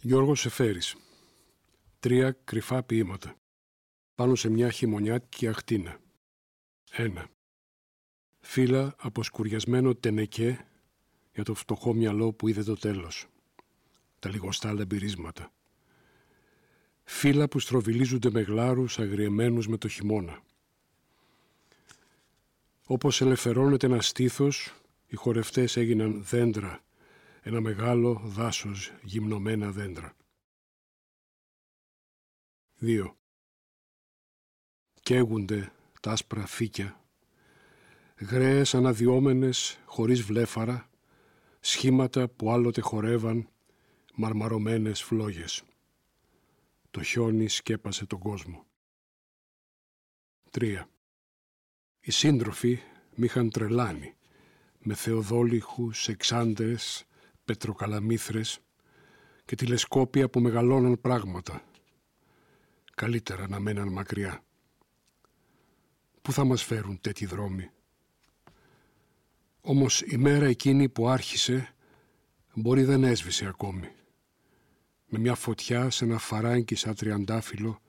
Γιώργος 0.00 0.40
Σεφέρης 0.40 0.96
Τρία 2.00 2.36
κρυφά 2.44 2.82
ποίηματα 2.82 3.34
Πάνω 4.14 4.34
σε 4.34 4.48
μια 4.48 4.70
χειμωνιάτικη 4.70 5.48
αχτίνα 5.48 6.00
Ένα 6.90 7.28
Φύλλα 8.40 8.94
από 8.98 9.22
σκουριασμένο 9.22 9.94
τενεκέ 9.94 10.64
για 11.34 11.44
το 11.44 11.54
φτωχό 11.54 11.94
μυαλό 11.94 12.32
που 12.32 12.48
είδε 12.48 12.62
το 12.62 12.74
τέλος. 12.74 13.26
Τα 14.18 14.28
λιγοστά 14.30 14.72
λαμπυρίσματα. 14.72 15.52
Φύλλα 17.04 17.48
που 17.48 17.58
στροβιλίζονται 17.58 18.30
με 18.30 18.40
γλάρους 18.40 18.98
αγριεμένους 18.98 19.68
με 19.68 19.76
το 19.76 19.88
χειμώνα. 19.88 20.42
Όπως 22.86 23.20
ελευθερώνεται 23.20 23.86
ένα 23.86 24.00
στήθος, 24.00 24.74
οι 25.06 25.16
χορευτές 25.16 25.76
έγιναν 25.76 26.24
δέντρα 26.24 26.82
ένα 27.42 27.60
μεγάλο 27.60 28.20
δάσος 28.24 28.92
γυμνωμένα 29.02 29.70
δέντρα. 29.70 30.16
2. 32.80 33.14
Καίγονται 35.02 35.72
τα 36.00 36.12
άσπρα 36.12 36.46
φύκια, 36.46 37.04
γραίες 38.18 38.74
αναδιόμενες 38.74 39.78
χωρίς 39.84 40.22
βλέφαρα, 40.22 40.90
σχήματα 41.60 42.28
που 42.28 42.50
άλλοτε 42.52 42.80
χορεύαν 42.80 43.48
μαρμαρωμένες 44.14 45.02
φλόγες. 45.02 45.62
Το 46.90 47.02
χιόνι 47.02 47.48
σκέπασε 47.48 48.06
τον 48.06 48.18
κόσμο. 48.18 48.66
3. 50.50 50.88
Οι 52.00 52.10
σύντροφοι 52.10 52.80
μ' 53.14 53.22
είχαν 53.22 53.50
τρελάνει 53.50 54.14
με 54.78 54.94
θεοδόλιχους 54.94 56.08
εξάντρες 56.08 57.04
πετροκαλαμήθρες 57.50 58.60
και 59.44 59.54
τηλεσκόπια 59.54 60.28
που 60.28 60.40
μεγαλώναν 60.40 61.00
πράγματα. 61.00 61.64
Καλύτερα 62.94 63.48
να 63.48 63.60
μέναν 63.60 63.88
μακριά. 63.88 64.44
Πού 66.22 66.32
θα 66.32 66.44
μας 66.44 66.62
φέρουν 66.62 67.00
τέτοιοι 67.00 67.26
δρόμοι; 67.26 67.70
Όμως 69.60 70.00
η 70.00 70.16
μέρα 70.16 70.46
εκείνη 70.46 70.88
που 70.88 71.08
άρχισε 71.08 71.74
μπορεί 72.54 72.84
δεν 72.84 73.04
έσβησε 73.04 73.46
ακόμη. 73.46 73.88
Με 75.06 75.18
μια 75.18 75.34
φωτιά 75.34 75.90
σε 75.90 76.04
ένα 76.04 76.18
φαράγγι 76.18 76.74
σαν 76.74 76.94
τριαντάφυλλο 76.94 77.80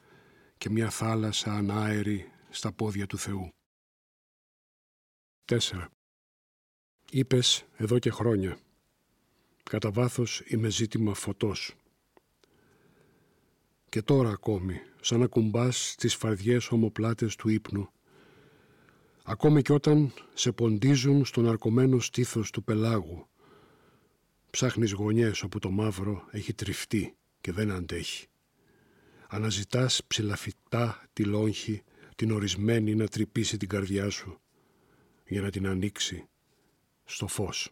και 0.57 0.69
μια 0.69 0.89
θάλασσα 0.89 1.53
ανάερη 1.53 2.31
στα 2.50 2.72
πόδια 2.72 3.07
του 3.07 3.17
Θεού. 3.17 3.50
4. 5.45 5.85
Είπες 7.11 7.66
εδώ 7.78 8.00
και 8.00 8.11
χρόνια 8.11 8.57
Κατά 9.72 9.91
βάθος 9.91 10.41
είμαι 10.45 10.69
ζήτημα 10.69 11.14
φωτός. 11.14 11.75
Και 13.89 14.02
τώρα 14.02 14.30
ακόμη, 14.30 14.81
σαν 15.02 15.19
να 15.19 15.28
κουμπάς 15.28 15.95
τις 15.97 16.16
φαρδιές 16.16 16.72
ομοπλάτες 16.72 17.36
του 17.36 17.50
ύπνου, 17.50 17.89
ακόμη 19.23 19.61
και 19.61 19.73
όταν 19.73 20.13
σε 20.33 20.52
ποντίζουν 20.52 21.25
στον 21.25 21.47
αρκωμένο 21.47 22.00
στήθος 22.00 22.52
του 22.52 22.63
πελάγου, 22.63 23.28
ψάχνεις 24.50 24.91
γωνιές 24.91 25.41
όπου 25.44 25.59
το 25.59 25.69
μαύρο 25.69 26.28
έχει 26.31 26.53
τριφτεί 26.53 27.16
και 27.41 27.52
δεν 27.52 27.72
αντέχει. 27.72 28.28
Αναζητάς 29.28 30.02
ψηλαφιτά 30.08 31.09
τη 31.13 31.23
λόγχη, 31.23 31.83
την 32.16 32.31
ορισμένη 32.31 32.95
να 32.95 33.08
τρυπήσει 33.08 33.58
την 33.58 33.69
καρδιά 33.69 34.09
σου, 34.09 34.39
για 35.28 35.41
να 35.41 35.50
την 35.50 35.67
ανοίξει 35.67 36.28
στο 37.03 37.28
φως. 37.28 37.72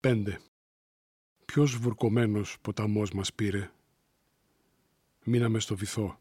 5. 0.00 0.49
Ποιος 1.52 1.76
βουρκωμένος 1.76 2.58
ποταμός 2.60 3.12
μας 3.12 3.32
πήρε; 3.32 3.70
Μείναμε 5.24 5.60
στο 5.60 5.76
βυθό. 5.76 6.20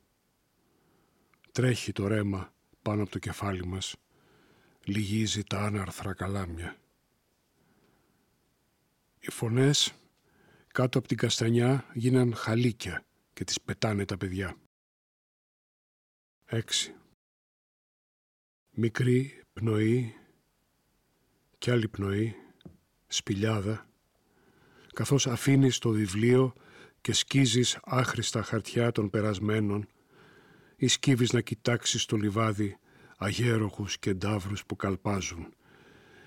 Τρέχει 1.52 1.91
το 1.91 2.08
ρέμα 2.08 2.53
πάνω 2.81 3.02
από 3.02 3.11
το 3.11 3.19
κεφάλι 3.19 3.66
μας. 3.66 3.95
Λυγίζει 4.84 5.44
τα 5.44 5.59
άναρθρα 5.59 6.13
καλάμια. 6.13 6.78
Οι 9.19 9.31
φωνές 9.31 9.94
κάτω 10.68 11.00
από 11.00 11.07
την 11.07 11.18
καστανιά 11.18 11.85
γίναν 11.94 12.35
χαλίκια 12.35 13.06
και 13.34 13.44
τις 13.44 13.62
πετάνε 13.62 14.06
τα 14.06 14.18
παιδιά. 14.18 14.56
6. 16.45 16.62
Μικρή 18.69 19.44
πνοή 19.53 20.16
κι 21.57 21.72
άλλη 21.72 21.88
πνοή 21.88 22.35
σπηλιάδα, 23.07 23.88
καθώς 25.00 25.28
αφήνεις 25.28 25.78
το 25.78 25.90
βιβλίο 25.90 26.54
και 27.02 27.14
σκίζεις 27.14 27.80
άχρηστα 27.84 28.44
χαρτιά 28.44 28.92
των 28.92 29.10
περασμένων 29.10 29.88
ή 30.76 30.88
σκύβεις 30.88 31.32
να 31.32 31.42
κοιτάξεις 31.42 32.06
το 32.06 32.16
λιβάδι 32.16 32.78
αγέροχους 33.18 34.00
και 34.00 34.14
ντάβρους 34.14 34.66
που 34.66 34.76
καλπάζουν 34.76 35.54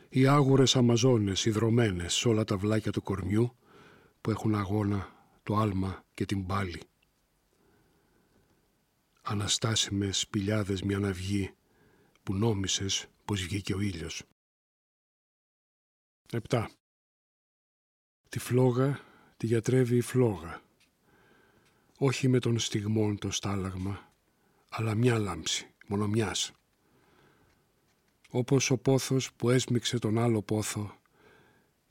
οι 0.09 0.27
άγουρες 0.27 0.77
αμαζόνες 0.77 1.45
ιδρωμένες 1.45 2.15
σε 2.15 2.29
όλα 2.29 2.45
τα 2.45 2.57
βλάκια 2.57 2.93
του 2.93 3.03
κορμιού 3.03 3.57
που 4.21 4.31
έχουν 4.31 4.55
αγώνα 4.55 5.29
το 5.43 5.57
άλμα 5.57 6.05
και 6.15 6.25
την 6.25 6.47
πάλη. 6.47 6.83
Αναστάσιμες 9.23 10.19
σπηλιάδες 10.19 10.83
μια 10.83 10.99
ναυγή 10.99 11.51
που 12.23 12.35
νόμισες 12.35 13.07
πως 13.25 13.43
βγήκε 13.43 13.75
ο 13.75 13.81
ήλιος. 13.81 14.23
7. 16.49 16.67
Τη 18.33 18.39
φλόγα 18.39 19.01
τη 19.37 19.47
γιατρεύει 19.47 19.97
η 19.97 20.01
φλόγα. 20.01 20.63
Όχι 21.99 22.29
με 22.29 22.39
τον 22.39 22.59
στιγμόν 22.59 23.19
το 23.19 23.31
στάλαγμα, 23.31 24.13
αλλά 24.69 24.95
μια 24.95 25.19
λάμψη, 25.19 25.67
μόνο 25.87 26.07
μιας. 26.07 26.53
Όπως 28.31 28.71
ο 28.71 28.77
πόθος 28.77 29.33
που 29.33 29.51
έσμιξε 29.51 29.99
τον 29.99 30.19
άλλο 30.19 30.43
πόθο 30.43 30.99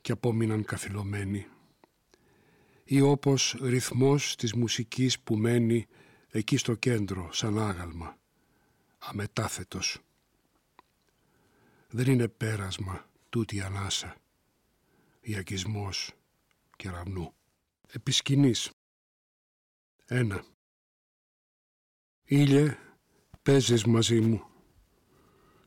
και 0.01 0.11
απόμειναν 0.11 0.63
καθυλωμένοι. 0.63 1.47
Ή 2.83 3.01
όπως 3.01 3.57
ρυθμός 3.61 4.35
της 4.35 4.53
μουσικής 4.53 5.19
που 5.19 5.35
μένει 5.35 5.87
εκεί 6.29 6.57
στο 6.57 6.75
κέντρο 6.75 7.29
σαν 7.31 7.59
άγαλμα, 7.59 8.17
αμετάθετος. 8.97 9.99
Δεν 11.87 12.07
είναι 12.07 12.27
πέρασμα 12.27 13.09
τούτη 13.29 13.55
η 15.21 15.35
ανάσα 16.87 17.11
Ιακισμός 17.11 17.33
κεραυνού. 17.33 17.33
Επισκηνής. 17.87 18.71
Ένα. 20.05 20.45
Ήλιε, 22.23 22.77
παίζεις 23.41 23.85
μαζί 23.85 24.21
μου. 24.21 24.45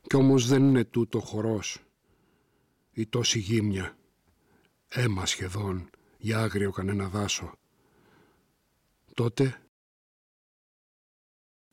Κι 0.03 0.17
όμως 0.17 0.47
δεν 0.47 0.63
είναι 0.63 0.85
τούτο 0.85 1.21
χορός. 1.21 1.79
Η 2.91 3.07
τόση 3.07 3.39
γύμνια. 3.39 3.97
Έμα 4.89 5.27
σχεδόν 5.27 5.91
για 6.19 6.39
άγριο 6.39 6.71
κανένα 6.71 7.09
δάσο. 7.09 7.53
Τότε. 9.15 9.63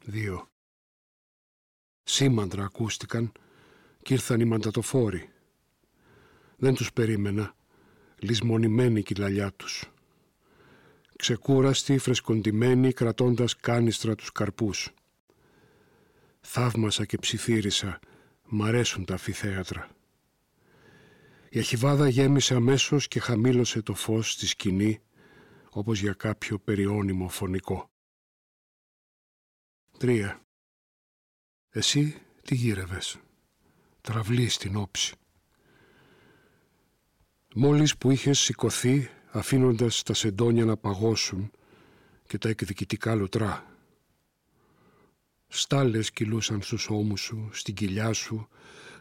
Δύο. 0.05 0.47
Σήμαντρα 2.03 2.63
ακούστηκαν 2.63 3.31
κι 4.01 4.13
ήρθαν 4.13 4.39
οι 4.39 4.45
μαντατοφόροι. 4.45 5.29
Δεν 6.57 6.75
τους 6.75 6.93
περίμενα 6.93 7.55
λησμονημένη 8.21 9.03
κυλαλιά 9.03 9.51
τους. 9.51 9.91
Ξεκούραστοι, 11.15 11.97
φρεσκοντημένοι, 11.97 12.93
κρατώντας 12.93 13.55
κάνιστρα 13.55 14.15
τους 14.15 14.31
καρπούς. 14.31 14.93
Θαύμασα 16.41 17.05
και 17.05 17.17
ψιθύρισα, 17.17 17.99
μ' 18.45 18.63
αρέσουν 18.63 19.05
τα 19.05 19.13
αφιθέατρα. 19.13 19.89
Η 21.49 21.59
αχιβάδα 21.59 22.07
γέμισε 22.07 22.55
αμέσως 22.55 23.07
και 23.07 23.19
χαμήλωσε 23.19 23.81
το 23.81 23.93
φως 23.93 24.31
στη 24.31 24.47
σκηνή, 24.47 25.01
όπως 25.69 25.99
για 25.99 26.13
κάποιο 26.13 26.59
περιώνυμο 26.59 27.29
φωνικό. 27.29 27.89
Τρία. 29.97 30.41
Εσύ 31.69 32.21
τι 32.41 32.55
γύρευες; 32.55 33.19
Τραυλή 34.01 34.49
στην 34.49 34.75
όψη. 34.75 35.15
Μόλις 37.55 37.97
που 37.97 38.11
είχες 38.11 38.39
σηκωθεί 38.39 39.09
αφήνοντας 39.31 40.03
τα 40.03 40.13
σεντόνια 40.13 40.65
να 40.65 40.77
παγώσουν 40.77 41.51
και 42.27 42.37
τα 42.37 42.49
εκδικητικά 42.49 43.15
λουτρά. 43.15 43.75
Στάλες 45.47 46.11
κυλούσαν 46.11 46.61
στους 46.61 46.89
ώμους 46.89 47.21
σου, 47.21 47.49
στην 47.51 47.73
κοιλιά 47.73 48.13
σου, 48.13 48.47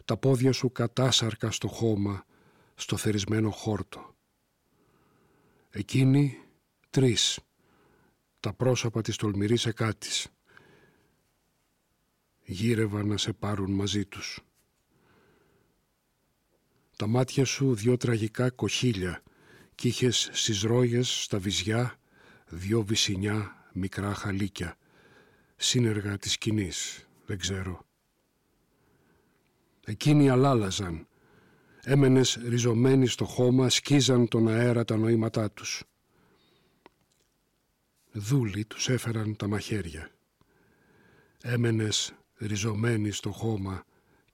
τα 0.04 0.16
πόδια 0.16 0.52
σου 0.52 0.72
κατάσαρκα 0.72 1.50
στο 1.50 1.68
χώμα, 1.68 2.24
στο 2.74 2.96
θερισμένο 2.96 3.50
χόρτο. 3.50 4.14
Εκείνοι 5.70 6.38
τρεις, 6.90 7.38
τα 8.40 8.52
πρόσωπα 8.52 9.02
της 9.02 9.16
τολμηρής 9.16 9.66
εκάτης, 9.66 10.28
γύρευαν 12.44 13.06
να 13.06 13.16
σε 13.16 13.32
πάρουν 13.32 13.70
μαζί 13.70 14.04
τους. 14.04 14.40
Τα 17.00 17.06
μάτια 17.06 17.44
σου 17.44 17.74
δυο 17.74 17.96
τραγικά 17.96 18.50
κοχύλια 18.50 19.22
κι 19.74 19.88
είχες 19.88 20.30
στις 20.32 20.62
ρόγες, 20.62 21.22
στα 21.22 21.38
βυζιά, 21.38 21.98
δυο 22.48 22.82
βυσινιά 22.82 23.68
μικρά 23.72 24.14
χαλίκια, 24.14 24.76
σύνεργα 25.56 26.18
της 26.18 26.32
σκηνής, 26.32 27.06
δεν 27.26 27.38
ξέρω. 27.38 27.86
Εκείνοι 29.84 30.30
αλάλαζαν, 30.30 31.06
έμενες 31.82 32.38
ριζωμένοι 32.48 33.06
στο 33.06 33.24
χώμα, 33.24 33.68
σκίζαν 33.68 34.28
τον 34.28 34.48
αέρα 34.48 34.84
τα 34.84 34.96
νοήματά 34.96 35.50
τους. 35.50 35.84
Δούλοι 38.12 38.64
τους 38.64 38.88
έφεραν 38.88 39.36
τα 39.36 39.48
μαχαίρια. 39.48 40.10
Έμενες 41.42 42.14
ριζωμένοι 42.36 43.10
στο 43.10 43.30
χώμα, 43.30 43.84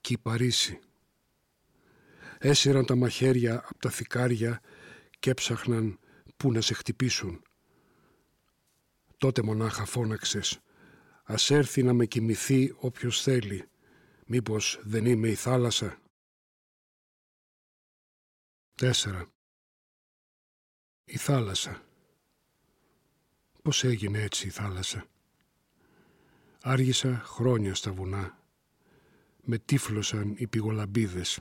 κυπαρίσι. 0.01 0.81
Έσυραν 2.39 2.87
τα 2.87 2.97
μαχαίρια 2.97 3.65
από 3.69 3.79
τα 3.79 3.91
θικάρια 3.91 4.61
και 5.19 5.31
έψαχναν 5.31 5.99
πού 6.37 6.53
να 6.53 6.61
σε 6.61 6.75
χτυπήσουν. 6.75 7.43
Τότε 9.19 9.43
μονάχα 9.43 9.85
φώναξες 9.85 10.61
«Ας 11.25 11.51
έρθει 11.51 11.83
να 11.83 11.93
με 11.93 12.07
κοιμηθεί 12.07 12.75
όποιος 12.77 13.23
θέλει, 13.23 13.69
μήπως 14.27 14.81
δεν 14.83 15.07
είμαι 15.07 15.29
η 15.29 15.35
θάλασσα». 15.35 15.99
Τέσσερα. 18.75 19.33
Η 21.05 21.17
θάλασσα. 21.17 21.83
Πώς 23.63 23.85
έγινε 23.85 24.23
έτσι 24.23 24.47
η 24.47 24.51
θάλασσα. 24.51 25.07
Άργησα 26.63 27.23
χρόνια 27.25 27.75
στα 27.75 27.93
βουνά. 27.93 28.39
Με 29.43 29.59
τύφλωσαν 29.59 30.35
οι 30.37 30.47
πηγολαμπίδες. 30.47 31.41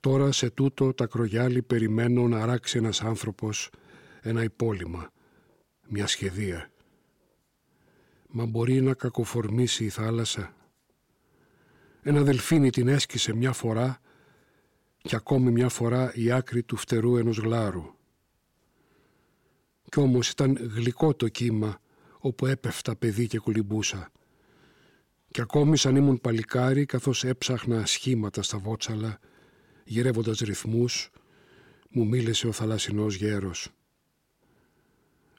Τώρα 0.00 0.32
σε 0.32 0.50
τούτο 0.50 0.92
τα 0.92 1.06
κρογιάλι 1.06 1.62
περιμένω 1.62 2.28
να 2.28 2.42
αράξει 2.42 2.78
ένας 2.78 3.02
άνθρωπος 3.02 3.70
ένα 4.20 4.42
υπόλοιμα, 4.42 5.10
μια 5.88 6.06
σχεδία. 6.06 6.70
Μα 8.28 8.46
μπορεί 8.46 8.80
να 8.80 8.94
κακοφορμήσει 8.94 9.84
η 9.84 9.88
θάλασσα. 9.88 10.54
Ένα 12.02 12.22
δελφίνι 12.22 12.70
την 12.70 12.88
έσκησε 12.88 13.34
μια 13.34 13.52
φορά 13.52 14.00
και 14.96 15.16
ακόμη 15.16 15.50
μια 15.50 15.68
φορά 15.68 16.12
η 16.14 16.30
άκρη 16.30 16.62
του 16.62 16.76
φτερού 16.76 17.16
ενός 17.16 17.38
γλάρου. 17.38 17.94
Κι 19.88 20.00
όμως 20.00 20.30
ήταν 20.30 20.56
γλυκό 20.74 21.14
το 21.14 21.28
κύμα 21.28 21.80
όπου 22.18 22.46
έπεφτα 22.46 22.96
παιδί 22.96 23.26
και 23.26 23.38
κολυμπούσα. 23.38 24.10
Κι 25.30 25.40
ακόμη 25.40 25.76
σαν 25.76 25.96
ήμουν 25.96 26.20
παλικάρι 26.20 26.84
καθώς 26.84 27.24
έψαχνα 27.24 27.86
σχήματα 27.86 28.42
στα 28.42 28.58
βότσαλα 28.58 29.18
γυρεύοντας 29.84 30.38
ρυθμούς, 30.38 31.10
μου 31.90 32.06
μίλησε 32.06 32.46
ο 32.46 32.52
θαλασσινός 32.52 33.14
γέρος. 33.14 33.68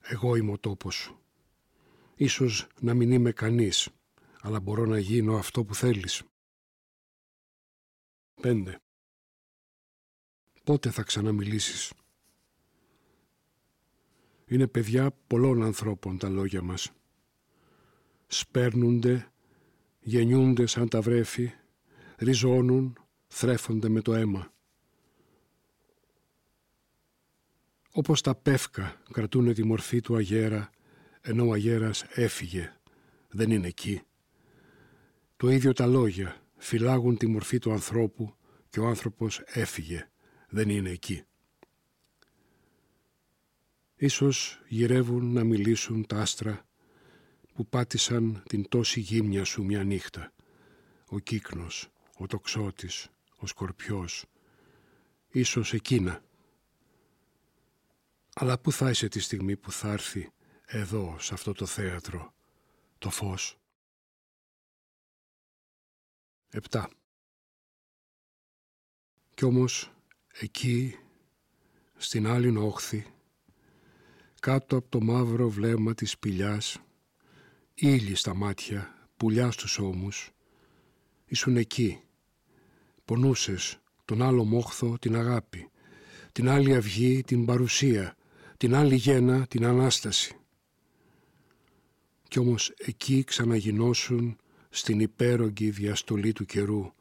Εγώ 0.02 0.36
είμαι 0.36 0.52
ο 0.52 0.58
τόπος 0.58 0.96
σου. 0.96 1.20
Ίσως 2.16 2.68
να 2.80 2.94
μην 2.94 3.12
είμαι 3.12 3.32
κανείς, 3.32 3.90
αλλά 4.42 4.60
μπορώ 4.60 4.86
να 4.86 5.00
γίνω 5.00 5.38
αυτό 5.38 5.64
που 5.64 5.76
θέλεις. 5.76 6.24
5. 8.42 8.76
Πότε 10.64 10.92
θα 10.92 11.04
ξαναμιλήσεις; 11.04 11.94
Είναι 14.46 14.68
παιδιά 14.68 15.12
πολλών 15.28 15.64
ανθρώπων 15.64 16.18
τα 16.18 16.30
λόγια 16.30 16.62
μας. 16.62 16.92
Σπέρνονται, 18.28 19.32
γεννιούνται 20.00 20.66
σαν 20.66 20.90
τα 20.90 21.02
βρέφη, 21.02 21.52
ριζώνουν, 22.18 22.98
θρέφονται 23.34 23.90
με 23.90 24.02
το 24.02 24.14
αίμα. 24.14 24.54
Όπως 27.92 28.22
τα 28.22 28.36
πεύκα 28.36 29.02
κρατούν 29.12 29.54
τη 29.54 29.64
μορφή 29.64 30.02
του 30.02 30.16
αγέρα, 30.16 30.70
ενώ 31.22 31.48
ο 31.48 31.52
αγέρας 31.52 32.04
έφυγε, 32.04 32.74
δεν 33.30 33.52
είναι 33.52 33.68
εκεί. 33.68 34.02
Το 35.38 35.50
ίδιο 35.50 35.74
τα 35.74 35.86
λόγια 35.86 36.42
φυλάγουν 36.58 37.18
τη 37.18 37.28
μορφή 37.28 37.60
του 37.60 37.72
ανθρώπου 37.72 38.36
και 38.70 38.80
ο 38.80 38.88
άνθρωπος 38.88 39.42
έφυγε, 39.46 40.10
δεν 40.50 40.70
είναι 40.70 40.90
εκεί. 40.90 41.24
Ίσως 43.96 44.62
γυρεύουν 44.68 45.34
να 45.34 45.44
μιλήσουν 45.44 46.06
τα 46.06 46.18
άστρα 46.18 46.66
που 47.54 47.68
πάτησαν 47.68 48.44
την 48.48 48.70
τόση 48.70 49.00
γύμνια 49.00 49.44
σου 49.44 49.64
μια 49.64 49.84
νύχτα. 49.84 50.34
Ο 51.06 51.20
κύκνος, 51.20 51.90
ο 52.18 52.28
τοξότης, 52.28 53.10
ο 53.42 53.46
σκορπιός, 53.48 54.26
ίσως 55.30 55.74
εκείνα. 55.74 56.24
Αλλά 58.34 58.60
πού 58.60 58.72
θα 58.72 58.90
είσαι 58.90 59.08
τη 59.08 59.20
στιγμή 59.20 59.58
που 59.58 59.72
θα 59.72 59.92
έρθει 59.92 60.32
εδώ, 60.66 61.16
σε 61.20 61.34
αυτό 61.34 61.52
το 61.52 61.66
θέατρο, 61.66 62.34
το 62.98 63.10
φως; 63.10 63.56
Επτά. 66.54 66.90
Κι 69.34 69.46
όμως 69.46 69.92
εκεί, 70.32 70.96
στην 71.98 72.28
άλλη 72.28 72.58
όχθη, 72.58 73.14
κάτω 74.40 74.78
από 74.78 74.90
το 74.90 75.02
μαύρο 75.02 75.50
βλέμμα 75.50 75.94
της 75.94 76.12
σπηλιάς, 76.12 76.78
ήλι 77.74 78.16
στα 78.16 78.34
μάτια, 78.34 79.10
πουλιά 79.18 79.52
στους 79.52 79.78
ώμους, 79.78 80.32
ήσουν 81.26 81.58
εκεί, 81.58 82.04
Πονούσες 83.12 83.80
τον 84.06 84.22
άλλο 84.22 84.44
μόχθο 84.44 84.98
την 85.00 85.16
αγάπη, 85.16 85.70
την 86.32 86.50
άλλη 86.50 86.76
αυγή 86.76 87.24
την 87.24 87.46
παρουσία, 87.46 88.16
την 88.58 88.76
άλλη 88.76 88.96
γένα 88.96 89.48
την 89.48 89.66
Ανάσταση. 89.66 90.36
Κι 92.28 92.40
όμως 92.40 92.74
εκεί 92.78 93.24
ξαναγινώσουν 93.24 94.38
στην 94.70 95.00
υπέρογγη 95.00 95.70
διαστολή 95.70 96.34
του 96.34 96.46
καιρού, 96.46 96.94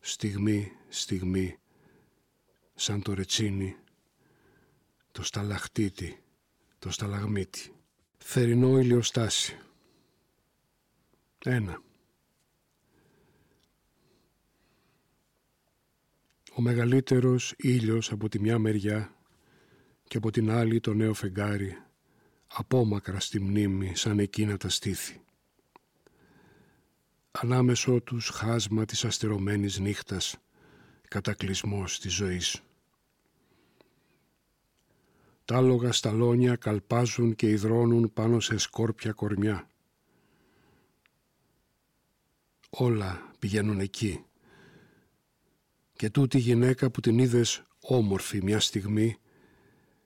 στιγμή, 0.00 0.72
στιγμή, 0.88 1.58
σαν 2.74 3.02
το 3.02 3.14
ρετσίνι, 3.14 3.76
το 5.12 5.22
σταλαχτίτι, 5.22 6.22
το 6.78 6.90
σταλαγμίτι. 6.90 7.72
Θερινό 8.18 8.78
ηλιοστάσι. 8.78 9.58
Ένα. 11.44 11.82
Ο 16.58 16.60
μεγαλύτερος 16.60 17.54
ήλιος 17.56 18.12
από 18.12 18.28
τη 18.28 18.40
μια 18.40 18.58
μεριά 18.58 19.14
και 20.08 20.16
από 20.16 20.30
την 20.30 20.50
άλλη 20.50 20.80
το 20.80 20.94
νέο 20.94 21.14
φεγγάρι, 21.14 21.76
απόμακρα 22.46 23.20
στη 23.20 23.40
μνήμη 23.40 23.96
σαν 23.96 24.18
εκείνα 24.18 24.56
τα 24.56 24.68
στήθη. 24.68 25.20
Ανάμεσό 27.30 28.00
τους 28.00 28.28
χάσμα 28.28 28.84
της 28.84 29.04
αστερωμένης 29.04 29.78
νύχτας, 29.78 30.36
κατακλυσμός 31.08 32.00
της 32.00 32.12
ζωής. 32.12 32.62
Τα 35.44 35.56
άλογα 35.56 35.92
σταλόνια 35.92 36.56
καλπάζουν 36.56 37.34
και 37.34 37.48
υδρώνουν 37.48 38.12
πάνω 38.12 38.40
σε 38.40 38.58
σκόρπια 38.58 39.12
κορμιά. 39.12 39.68
Όλα 42.70 43.32
πηγαίνουν 43.38 43.80
εκεί, 43.80 44.24
και 45.98 46.10
τούτη 46.10 46.38
γυναίκα 46.38 46.90
που 46.90 47.00
την 47.00 47.18
είδες 47.18 47.62
όμορφη 47.80 48.42
μια 48.42 48.60
στιγμή 48.60 49.16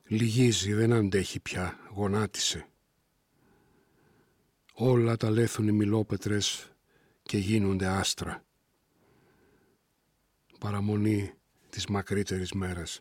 λυγίζει, 0.06 0.72
δεν 0.72 0.92
αντέχει 0.92 1.40
πια, 1.40 1.78
γονάτισε. 1.94 2.68
Όλα 4.72 5.16
τα 5.16 5.30
λέθουν 5.30 5.68
οι 5.68 5.72
μιλόπετρες 5.72 6.72
και 7.22 7.38
γίνονται 7.38 7.86
άστρα. 7.86 8.44
Παραμονή 10.58 11.34
της 11.70 11.86
μακρύτερης 11.86 12.52
μέρας. 12.52 13.00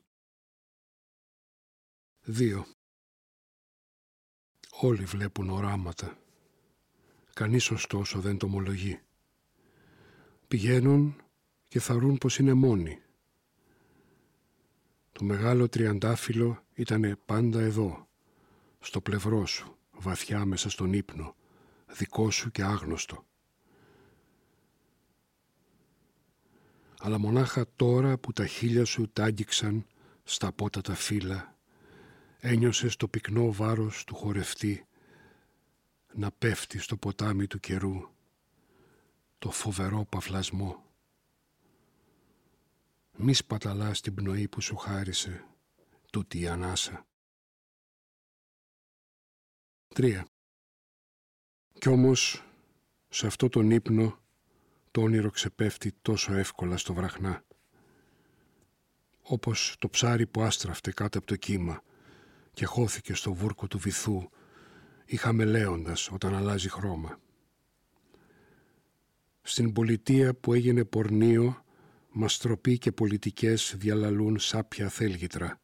2. 2.25 2.63
Όλοι 4.69 5.03
βλέπουν 5.03 5.49
οράματα. 5.49 6.17
Κανείς 7.33 7.71
ωστόσο 7.71 8.19
δεν 8.19 8.37
το 8.37 8.45
ομολογεί. 8.45 8.99
Πηγαίνουν 10.47 11.15
και 11.71 11.79
θαρούν 11.79 12.17
πως 12.17 12.37
είναι 12.37 12.53
μόνοι. 12.53 13.01
Το 15.11 15.23
μεγάλο 15.23 15.69
τριαντάφυλλο 15.69 16.63
ήταν 16.73 17.19
πάντα 17.25 17.59
εδώ, 17.61 18.07
στο 18.79 19.01
πλευρό 19.01 19.45
σου, 19.45 19.77
βαθιά 19.91 20.45
μέσα 20.45 20.69
στον 20.69 20.93
ύπνο, 20.93 21.35
δικό 21.87 22.31
σου 22.31 22.51
και 22.51 22.63
άγνωστο. 22.63 23.25
Αλλά 26.99 27.17
μονάχα 27.17 27.65
τώρα 27.75 28.17
που 28.17 28.33
τα 28.33 28.45
χείλια 28.45 28.85
σου 28.85 29.09
τάγγιξαν 29.13 29.85
στα 30.23 30.51
πότατα 30.51 30.95
φύλλα, 30.95 31.57
ένιωσες 32.39 32.95
το 32.95 33.07
πυκνό 33.07 33.51
βάρος 33.51 34.03
του 34.03 34.15
χορευτή 34.15 34.85
να 36.13 36.31
πέφτει 36.31 36.79
στο 36.79 36.97
ποτάμι 36.97 37.47
του 37.47 37.59
καιρού, 37.59 38.09
το 39.39 39.51
φοβερό 39.51 40.05
παφλασμό 40.09 40.89
μη 43.23 43.33
σπαταλάς 43.33 44.01
την 44.01 44.13
πνοή 44.13 44.47
που 44.47 44.61
σου 44.61 44.75
χάρισε 44.75 45.45
τούτη 46.11 46.39
η 46.39 46.47
ανάσα. 46.47 47.05
Τρία. 49.87 50.27
Κι 51.73 51.89
όμως 51.89 52.43
σε 53.09 53.27
αυτό 53.27 53.49
τον 53.49 53.71
ύπνο 53.71 54.19
το 54.91 55.01
όνειρο 55.01 55.29
ξεπέφτει 55.29 55.93
τόσο 56.01 56.33
εύκολα 56.33 56.77
στο 56.77 56.93
βραχνά. 56.93 57.43
Όπως 59.21 59.75
το 59.79 59.89
ψάρι 59.89 60.27
που 60.27 60.41
άστραφτε 60.41 60.91
κάτω 60.91 61.17
από 61.17 61.27
το 61.27 61.35
κύμα 61.35 61.83
και 62.53 62.65
χώθηκε 62.65 63.13
στο 63.13 63.33
βούρκο 63.33 63.67
του 63.67 63.79
βυθού 63.79 64.29
ή 65.05 65.15
χαμελέοντας 65.15 66.11
όταν 66.11 66.35
αλλάζει 66.35 66.69
χρώμα. 66.69 67.19
Στην 69.41 69.73
πολιτεία 69.73 70.33
που 70.33 70.53
έγινε 70.53 70.85
πορνείο, 70.85 71.63
μαστροποί 72.11 72.77
και 72.77 72.91
πολιτικές 72.91 73.75
διαλαλούν 73.77 74.39
σάπια 74.39 74.89
θέλγητρα. 74.89 75.61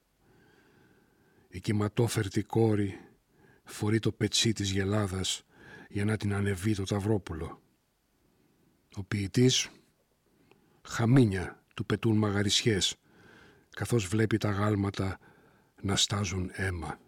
Η 1.49 1.59
κυματόφερτη 1.59 2.43
κόρη 2.43 2.99
φορεί 3.63 3.99
το 3.99 4.11
πετσί 4.11 4.53
της 4.53 4.71
γελάδας 4.71 5.43
για 5.89 6.05
να 6.05 6.17
την 6.17 6.33
ανεβεί 6.33 6.75
το 6.75 6.83
ταυρόπουλο. 6.83 7.61
Ο 8.95 9.03
ποιητής 9.03 9.69
χαμίνια 10.81 11.63
του 11.73 11.85
πετούν 11.85 12.17
μαγαρισιές 12.17 12.95
καθώς 13.69 14.05
βλέπει 14.07 14.37
τα 14.37 14.51
γάλματα 14.51 15.19
να 15.81 15.95
στάζουν 15.95 16.51
αίμα. 16.53 16.99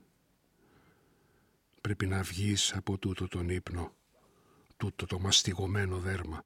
Πρέπει 1.81 2.05
να 2.05 2.21
βγεις 2.21 2.73
από 2.73 2.97
τούτο 2.97 3.27
τον 3.27 3.49
ύπνο, 3.49 3.93
τούτο 4.77 5.05
το 5.05 5.19
μαστιγωμένο 5.19 5.99
δέρμα. 5.99 6.43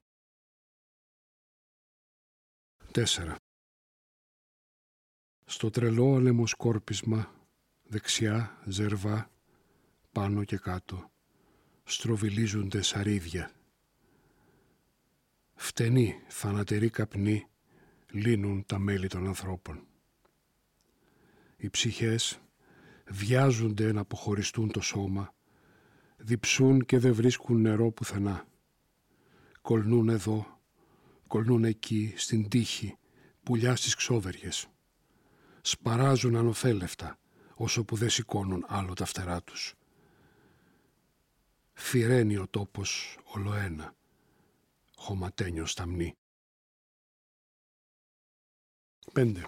4. 2.94 3.34
Στο 5.44 5.70
τρελό 5.70 6.14
αλεμοσκόρπισμα, 6.14 7.34
δεξιά, 7.82 8.58
ζερβά, 8.64 9.30
πάνω 10.12 10.44
και 10.44 10.56
κάτω, 10.56 11.10
στροβιλίζονται 11.84 12.82
σαρίδια. 12.82 13.50
Φτενοί, 15.54 16.20
θανατεροί 16.28 16.90
καπνοί, 16.90 17.46
λύνουν 18.10 18.64
τα 18.66 18.78
μέλη 18.78 19.08
των 19.08 19.26
ανθρώπων. 19.26 19.86
Οι 21.56 21.70
ψυχές 21.70 22.40
βιάζονται 23.06 23.92
να 23.92 24.00
αποχωριστούν 24.00 24.70
το 24.70 24.80
σώμα, 24.80 25.34
διψούν 26.16 26.84
και 26.84 26.98
δεν 26.98 27.14
βρίσκουν 27.14 27.60
νερό 27.60 27.90
πουθενά. 27.90 28.46
Κολνούν 29.62 30.08
εδώ, 30.08 30.53
κολνούν 31.26 31.64
εκεί, 31.64 32.14
στην 32.16 32.48
τύχη, 32.48 32.98
πουλιά 33.42 33.76
στις 33.76 33.94
ξόβεριες. 33.94 34.66
Σπαράζουν 35.60 36.36
ανοθέλευτα, 36.36 37.18
όσο 37.54 37.84
που 37.84 37.96
δεν 37.96 38.10
σηκώνουν 38.10 38.64
άλλο 38.68 38.92
τα 38.92 39.04
φτερά 39.04 39.42
τους. 39.42 39.74
Φυρένει 41.72 42.36
ο 42.36 42.48
τόπος 42.48 43.18
ολοένα, 43.24 43.94
χωματένιο 44.96 45.66
σταμνή. 45.66 46.14
5. 49.12 49.44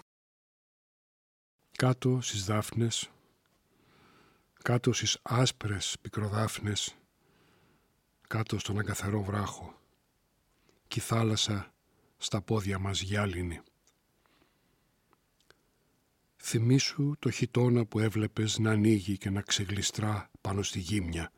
Κάτω 1.77 2.21
στις 2.21 2.45
δάφνες, 2.45 3.11
κάτω 4.63 4.93
στις 4.93 5.19
άσπρες 5.23 5.97
πικροδάφνες, 6.01 6.97
κάτω 8.29 8.59
στον 8.59 8.79
αγκαθερό 8.79 9.23
βράχο, 9.23 9.81
κι 10.89 10.99
η 10.99 11.03
θάλασσα 11.03 11.75
στα 12.17 12.41
πόδια 12.43 12.79
μας 12.79 13.01
γυάλινη. 13.01 13.61
Θυμήσου 16.37 17.15
το 17.19 17.31
χιτόνα 17.31 17.87
που 17.87 17.99
έβλεπες 17.99 18.59
να 18.59 18.71
ανοίγει 18.71 19.19
και 19.19 19.31
να 19.31 19.41
ξεγλιστρά 19.41 20.31
πάνω 20.41 20.63
στη 20.63 20.79
γύμνια 20.79 21.33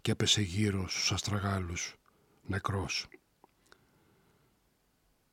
και 0.00 0.10
έπεσε 0.10 0.42
γύρω 0.42 0.88
στους 0.88 1.12
αστραγάλους, 1.12 1.96
νεκρός. 2.42 3.08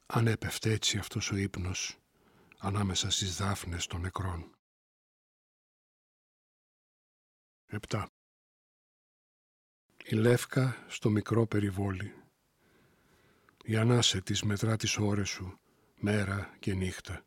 Αν 0.05 0.27
έπεφτε 0.27 0.71
έτσι 0.71 0.97
αυτός 0.97 1.31
ο 1.31 1.35
ύπνος 1.35 1.97
ανάμεσα 2.57 3.09
στις 3.09 3.35
δάφνες 3.35 3.87
των 3.87 4.01
νεκρών. 4.01 4.55
7. 7.89 8.05
Η 10.03 10.15
Λεύκα 10.15 10.85
στο 10.87 11.09
μικρό 11.09 11.47
περιβόλι. 11.47 12.20
Η 13.63 13.75
ανάσε 13.75 14.21
της 14.21 14.43
μετρά 14.43 14.75
τις 14.75 14.97
ώρες 14.97 15.29
σου, 15.29 15.59
μέρα 15.95 16.55
και 16.59 16.73
νύχτα. 16.73 17.25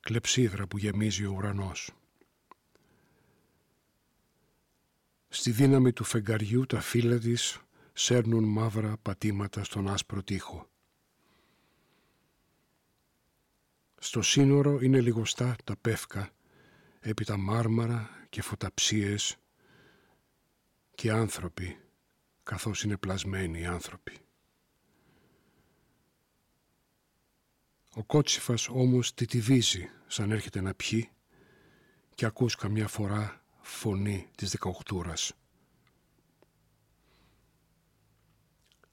Κλεψίδρα 0.00 0.66
που 0.66 0.78
γεμίζει 0.78 1.24
ο 1.24 1.32
ουρανός. 1.32 1.92
Στη 5.28 5.50
δύναμη 5.50 5.92
του 5.92 6.04
φεγγαριού 6.04 6.66
τα 6.66 6.80
φύλλα 6.80 7.18
της 7.18 7.60
σέρνουν 7.92 8.44
μαύρα 8.44 8.96
πατήματα 9.02 9.64
στον 9.64 9.88
άσπρο 9.88 10.22
τοίχο. 10.22 10.70
Στο 13.98 14.22
σύνορο 14.22 14.80
είναι 14.80 15.00
λιγοστά 15.00 15.56
τα 15.64 15.76
πεύκα, 15.76 16.30
έπειτα 17.00 17.36
μάρμαρα 17.36 18.26
και 18.28 18.42
φωταψίες 18.42 19.36
και 20.94 21.10
άνθρωποι, 21.10 21.78
καθώς 22.42 22.82
είναι 22.82 22.96
πλασμένοι 22.96 23.60
οι 23.60 23.66
άνθρωποι. 23.66 24.27
Ο 27.98 28.04
κότσιφας 28.04 28.68
όμως 28.68 29.14
τιτιβίζει 29.14 29.90
σαν 30.06 30.30
έρχεται 30.30 30.60
να 30.60 30.74
πιει 30.74 31.10
και 32.14 32.26
ακούς 32.26 32.54
καμιά 32.54 32.88
φορά 32.88 33.42
φωνή 33.60 34.28
της 34.34 34.50
δεκαοχτούρας. 34.50 35.32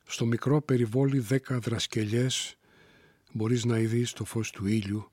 Στο 0.04 0.26
μικρό 0.26 0.62
περιβόλι 0.62 1.20
δέκα 1.20 1.60
δρασκελιές 1.60 2.58
μπορείς 3.32 3.66
να 3.66 3.80
ειδείς 3.80 4.14
το 4.14 4.26
φως 4.26 4.52
του 4.52 4.66
ήλιου 4.66 5.12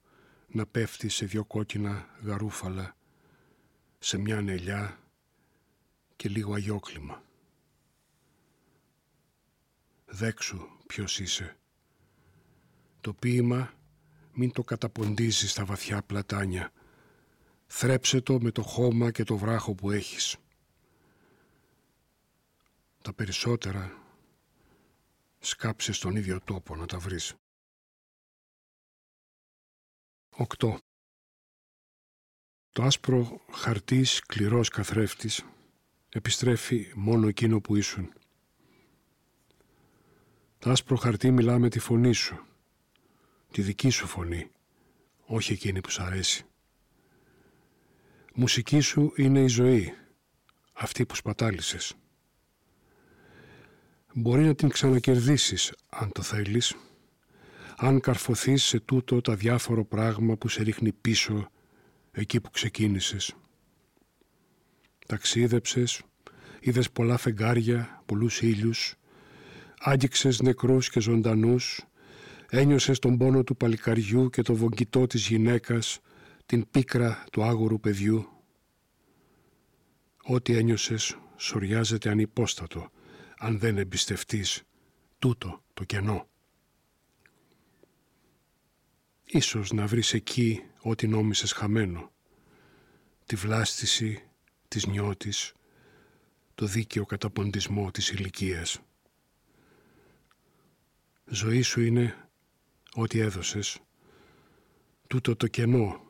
να 0.49 0.67
πέφτει 0.67 1.09
σε 1.09 1.27
δυο 1.27 1.45
κόκκινα 1.45 2.09
γαρούφαλα, 2.23 2.97
σε 3.99 4.19
μια 4.19 4.41
νελιά 4.41 5.01
και 6.17 6.29
λίγο 6.29 6.55
αγιόκλημα. 6.55 7.23
Δέξου 10.07 10.61
ποιος 10.87 11.21
είσαι. 11.21 11.57
Το 13.01 13.13
ποίημα 13.13 13.81
μην 14.35 14.53
το 14.53 14.62
καταποντίζεις 14.62 15.51
στα 15.51 15.65
βαθιά 15.65 16.03
πλατάνια. 16.03 16.73
Θρέψε 17.67 18.21
το 18.21 18.41
με 18.41 18.51
το 18.51 18.62
χώμα 18.62 19.11
και 19.11 19.25
το 19.25 19.37
βράχο 19.37 19.75
που 19.75 19.91
έχεις. 19.91 20.37
Τα 23.03 23.12
περισσότερα 23.12 24.03
σκάψες 25.39 25.97
στον 25.97 26.17
ίδιο 26.17 26.41
τόπο 26.41 26.77
να 26.77 26.87
τα 26.87 26.99
βρεις. 26.99 27.35
8. 30.37 30.77
Το 32.73 32.83
άσπρο 32.83 33.41
χαρτί 33.51 34.05
σκληρός 34.05 34.69
καθρέφτης 34.69 35.45
επιστρέφει 36.09 36.93
μόνο 36.95 37.29
εκείνο 37.29 37.61
που 37.61 37.77
ήσουν. 37.77 38.12
Το 40.59 40.71
άσπρο 40.71 40.97
χαρτί 40.97 41.31
μιλά 41.31 41.59
με 41.59 41.69
τη 41.69 41.79
φωνή 41.79 42.12
σου, 42.12 42.47
τη 43.53 43.63
δική 43.63 43.91
σου 43.91 44.07
φωνή, 44.07 44.51
όχι 45.25 45.53
εκείνη 45.53 45.81
που 45.81 45.91
σ' 45.91 46.01
αρέσει. 46.01 46.45
Μουσική 48.35 48.81
σου 48.81 49.13
είναι 49.17 49.41
η 49.41 49.47
ζωή, 49.47 49.95
αυτή 50.73 51.07
που 51.07 51.15
σπατάλησες. 51.15 51.95
Μπορεί 54.15 54.45
να 54.45 54.55
την 54.55 54.69
ξανακερδίσεις 54.69 55.73
αν 55.89 56.13
το 56.13 56.23
θέλεις, 56.23 56.77
αν 57.77 58.01
καρφωθείς 58.01 58.63
σε 58.63 58.81
τούτο 58.81 59.21
τα 59.21 59.35
διάφορο 59.35 59.85
πράγμα 59.85 60.37
που 60.37 60.49
σε 60.49 60.63
ρίχνει 60.63 60.93
πίσω 60.93 61.51
εκεί 62.13 62.41
που 62.41 62.51
ξεκίνησες. 62.51 63.35
Ταξίδεψες, 65.07 66.03
είδες 66.61 66.91
πολλά 66.91 67.17
φεγγάρια, 67.17 68.03
πολλούς 68.07 68.41
ήλιους, 68.41 68.95
άγγιξες 69.79 70.41
νεκρούς 70.41 70.91
και 70.91 71.01
ζωντανούς, 71.01 71.87
ένιωσες 72.55 72.99
τον 72.99 73.17
πόνο 73.17 73.45
του 73.45 73.57
παλικαριού 73.57 74.31
και 74.31 74.43
το 74.43 74.55
βογγητό 74.55 75.07
της 75.07 75.27
γυναίκας, 75.27 76.01
την 76.47 76.71
πίκρα 76.71 77.25
του 77.33 77.43
άγορου 77.43 77.81
παιδιού. 77.81 78.29
Ό,τι 80.23 80.57
ένιωσες 80.57 81.19
σοριάζεται 81.37 82.11
ανυπόστατο, 82.11 82.91
αν 83.39 83.59
δεν 83.59 83.79
εμπιστευτείς 83.79 84.63
τούτο 85.19 85.63
το 85.75 85.85
κενό. 85.85 86.27
Ίσως 89.25 89.73
να 89.73 89.87
βρεις 89.87 90.13
εκεί 90.13 90.63
ό,τι 90.81 91.09
νόμισες 91.09 91.53
χαμένο. 91.53 92.13
Τη 93.27 93.37
βλάστηση 93.37 94.23
της 94.69 94.87
νιώτης, 94.87 95.53
το 96.55 96.67
δίκαιο 96.67 97.05
καταποντισμό 97.05 97.91
της 97.91 98.11
ηλικίας. 98.11 98.81
Ζωή 101.25 101.63
σου 101.63 101.81
είναι 101.81 102.17
ό,τι 102.95 103.19
έδωσες. 103.19 103.81
Τούτο 105.07 105.37
το 105.37 105.47
κενό 105.47 106.01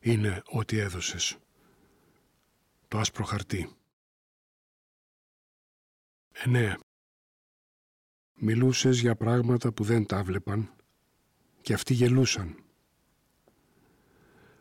είναι 0.00 0.42
ό,τι 0.46 0.78
έδωσες. 0.78 1.36
Το 2.88 2.98
άσπρο 2.98 3.24
χαρτί. 3.24 3.70
9. 6.44 6.76
Μιλούσες 8.34 9.00
για 9.00 9.16
πράγματα 9.16 9.72
που 9.72 9.84
δεν 9.84 10.06
τα 10.06 10.22
βλέπαν 10.22 10.70
και 11.60 11.72
αυτοί 11.72 11.94
γελούσαν. 11.94 12.56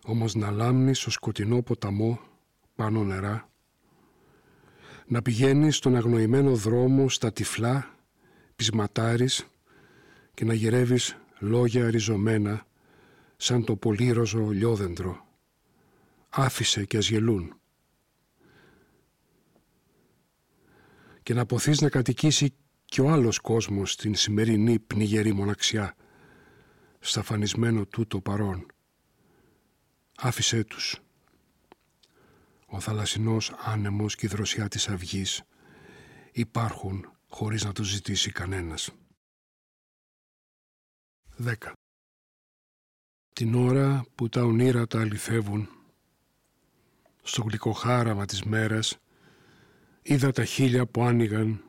Όμως 0.03 0.35
να 0.35 0.51
λάμνεις 0.51 0.99
στο 0.99 1.09
σκοτεινό 1.09 1.61
ποταμό 1.61 2.19
πάνω 2.75 3.03
νερά, 3.03 3.49
να 5.05 5.21
πηγαίνεις 5.21 5.75
στον 5.75 5.95
αγνοημένο 5.95 6.55
δρόμο 6.55 7.09
στα 7.09 7.31
τυφλά, 7.33 7.95
πισματάρεις 8.55 9.47
και 10.33 10.45
να 10.45 10.53
γυρεύεις 10.53 11.17
λόγια 11.39 11.89
ριζωμένα 11.89 12.67
σαν 13.37 13.63
το 13.63 13.75
πολύροζο 13.75 14.49
λιόδεντρο. 14.49 15.27
Άφησε 16.29 16.85
και 16.85 16.97
ας 16.97 17.09
γελούν. 17.09 17.53
Και 21.23 21.33
να 21.33 21.45
ποθείς 21.45 21.81
να 21.81 21.89
κατοικήσει 21.89 22.53
και 22.85 23.01
ο 23.01 23.09
άλλος 23.09 23.39
κόσμος 23.39 23.91
στην 23.91 24.15
σημερινή 24.15 24.79
πνιγερή 24.79 25.33
μοναξιά, 25.33 25.95
σταφανισμένο 26.99 27.85
τούτο 27.85 28.21
παρόν. 28.21 28.65
Άφησέ 30.17 30.63
τους. 30.63 30.99
Ο 32.65 32.79
θαλασσινός 32.79 33.53
άνεμος 33.63 34.15
και 34.15 34.25
η 34.25 34.29
δροσιά 34.29 34.67
της 34.67 34.87
αυγής 34.87 35.43
υπάρχουν 36.31 37.11
χωρίς 37.27 37.63
να 37.63 37.71
το 37.71 37.83
ζητήσει 37.83 38.31
κανένας. 38.31 38.91
10. 41.45 41.71
Την 43.33 43.55
ώρα 43.55 44.05
που 44.15 44.29
τα 44.29 44.43
ονείρατα 44.43 44.99
αληθεύουν, 44.99 45.69
στο 47.21 47.41
γλυκοχάραμα 47.41 48.25
της 48.25 48.43
μέρας, 48.43 48.97
είδα 50.01 50.31
τα 50.31 50.45
χείλια 50.45 50.85
που 50.85 51.03
άνοιγαν 51.03 51.63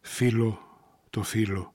φίλο 0.00 0.58
το 1.10 1.22
φίλο. 1.22 1.74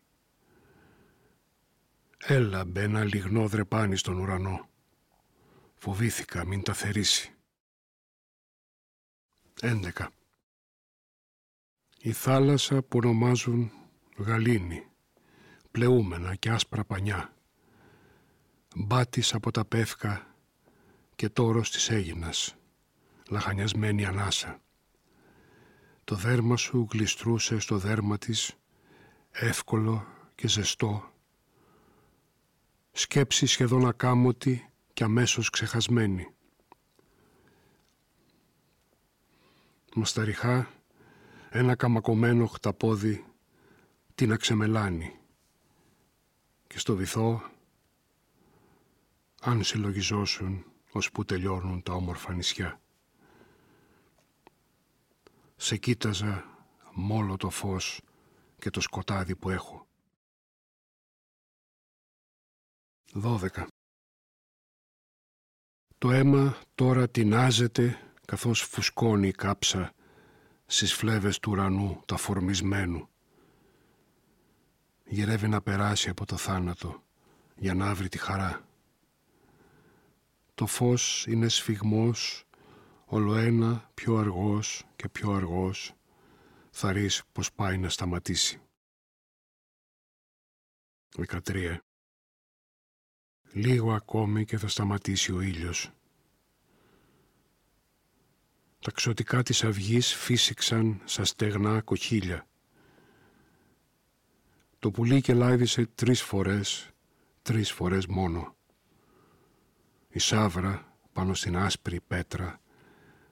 Έλα 2.18 2.66
μπε 2.66 2.82
ένα 2.82 3.04
λιγνό 3.04 3.48
δρεπάνι 3.48 3.96
στον 3.98 4.20
ουρανό. 4.20 4.70
Φοβήθηκα 5.76 6.46
μην 6.46 6.64
τα 6.64 6.74
θερήσει. 6.74 7.34
11. 9.62 10.08
Η 12.00 12.12
θάλασσα 12.12 12.82
που 12.84 12.98
ονομάζουν 12.98 13.72
γαλήνη, 14.18 14.88
πλεούμενα 15.72 16.36
και 16.36 16.50
άσπρα 16.50 16.84
πανιά. 16.84 17.33
Μπάτης 18.76 19.34
από 19.34 19.52
τα 19.52 19.66
πεύκα 19.66 20.36
και 21.16 21.30
τόρος 21.30 21.72
της 21.72 21.90
Έγινας, 21.90 22.56
λαχανιασμένη 23.30 24.06
ανάσα. 24.06 24.62
Το 26.04 26.16
δέρμα 26.16 26.58
σου 26.58 26.88
γλιστρούσε 26.92 27.60
στο 27.60 27.78
δέρμα 27.78 28.18
της, 28.18 28.58
εύκολο 29.32 30.06
και 30.36 30.48
ζεστό. 30.48 31.12
Σκέψη 32.92 33.46
σχεδόν 33.46 33.88
ακάμωτη 33.88 34.70
και 34.94 35.04
αμέσως 35.04 35.50
ξεχασμένη. 35.50 36.28
Μασταριχά, 39.96 40.70
ένα 41.50 41.76
καμακωμένο 41.76 42.46
χταπόδι 42.46 43.26
την 44.16 44.32
αξεμελάνει 44.32 45.20
και 46.68 46.80
στο 46.80 46.96
βυθό 46.96 47.53
αν 49.44 49.64
συλλογιζόσουν 49.64 50.66
που 51.14 51.26
τελειώνουν 51.26 51.84
τα 51.84 51.94
όμορφα 51.94 52.34
νησιά. 52.34 52.82
Σε 55.56 55.78
κοίταζα 55.78 56.46
μόλο 56.94 57.38
το 57.38 57.50
φως 57.50 58.02
και 58.60 58.70
το 58.70 58.82
σκοτάδι 58.82 59.36
που 59.36 59.50
έχω. 59.50 59.88
12. 63.14 63.66
Το 65.98 66.12
αίμα 66.12 66.58
τώρα 66.76 67.10
τεινάζεται 67.10 68.12
καθώς 68.26 68.62
φουσκώνει 68.62 69.28
η 69.28 69.32
κάψα 69.32 69.94
στις 70.66 70.94
φλέβες 70.94 71.40
του 71.40 71.52
ουρανού 71.52 72.02
τα 72.06 72.18
φορμισμένου. 72.18 73.10
Γυρεύει 75.06 75.48
να 75.48 75.62
περάσει 75.62 76.10
από 76.10 76.26
το 76.26 76.38
θάνατο 76.38 77.04
για 77.56 77.74
να 77.74 77.94
βρει 77.94 78.10
τη 78.10 78.18
χαρά. 78.18 78.73
Το 80.56 80.66
φως 80.66 81.26
είναι 81.28 81.48
σφιγμός, 81.48 82.44
ολοένα 83.06 83.92
πιο 83.94 84.18
αργός 84.18 84.84
και 84.96 85.10
πιο 85.10 85.32
αργός, 85.32 85.94
θα 86.72 86.92
ρεις 86.92 87.24
πως 87.32 87.54
πάει 87.54 87.78
να 87.78 87.90
σταματήσει. 87.90 88.62
13. 91.10 91.78
Λίγο 93.52 93.94
ακόμη 93.94 94.46
και 94.46 94.58
θα 94.58 94.68
σταματήσει 94.68 95.32
ο 95.32 95.42
ήλιος. 95.42 95.92
Τα 98.80 98.92
ξωτικά 98.92 99.44
της 99.44 99.64
αυγής 99.64 100.14
φύσηξαν 100.16 101.02
σαν 101.04 101.26
στεγνά 101.26 101.82
κοχύλια. 101.82 102.48
Το 104.80 104.92
πουλί 104.92 105.22
και 105.22 105.34
λάιδισε 105.34 105.86
τρεις 105.86 106.22
φορές, 106.22 106.90
τρεις 107.42 107.72
φορές 107.72 108.06
μόνο. 108.06 108.56
Η 110.16 110.20
σάβρα 110.20 110.98
πάνω 111.14 111.34
στην 111.34 111.58
άσπρη 111.58 112.00
πέτρα 112.00 112.60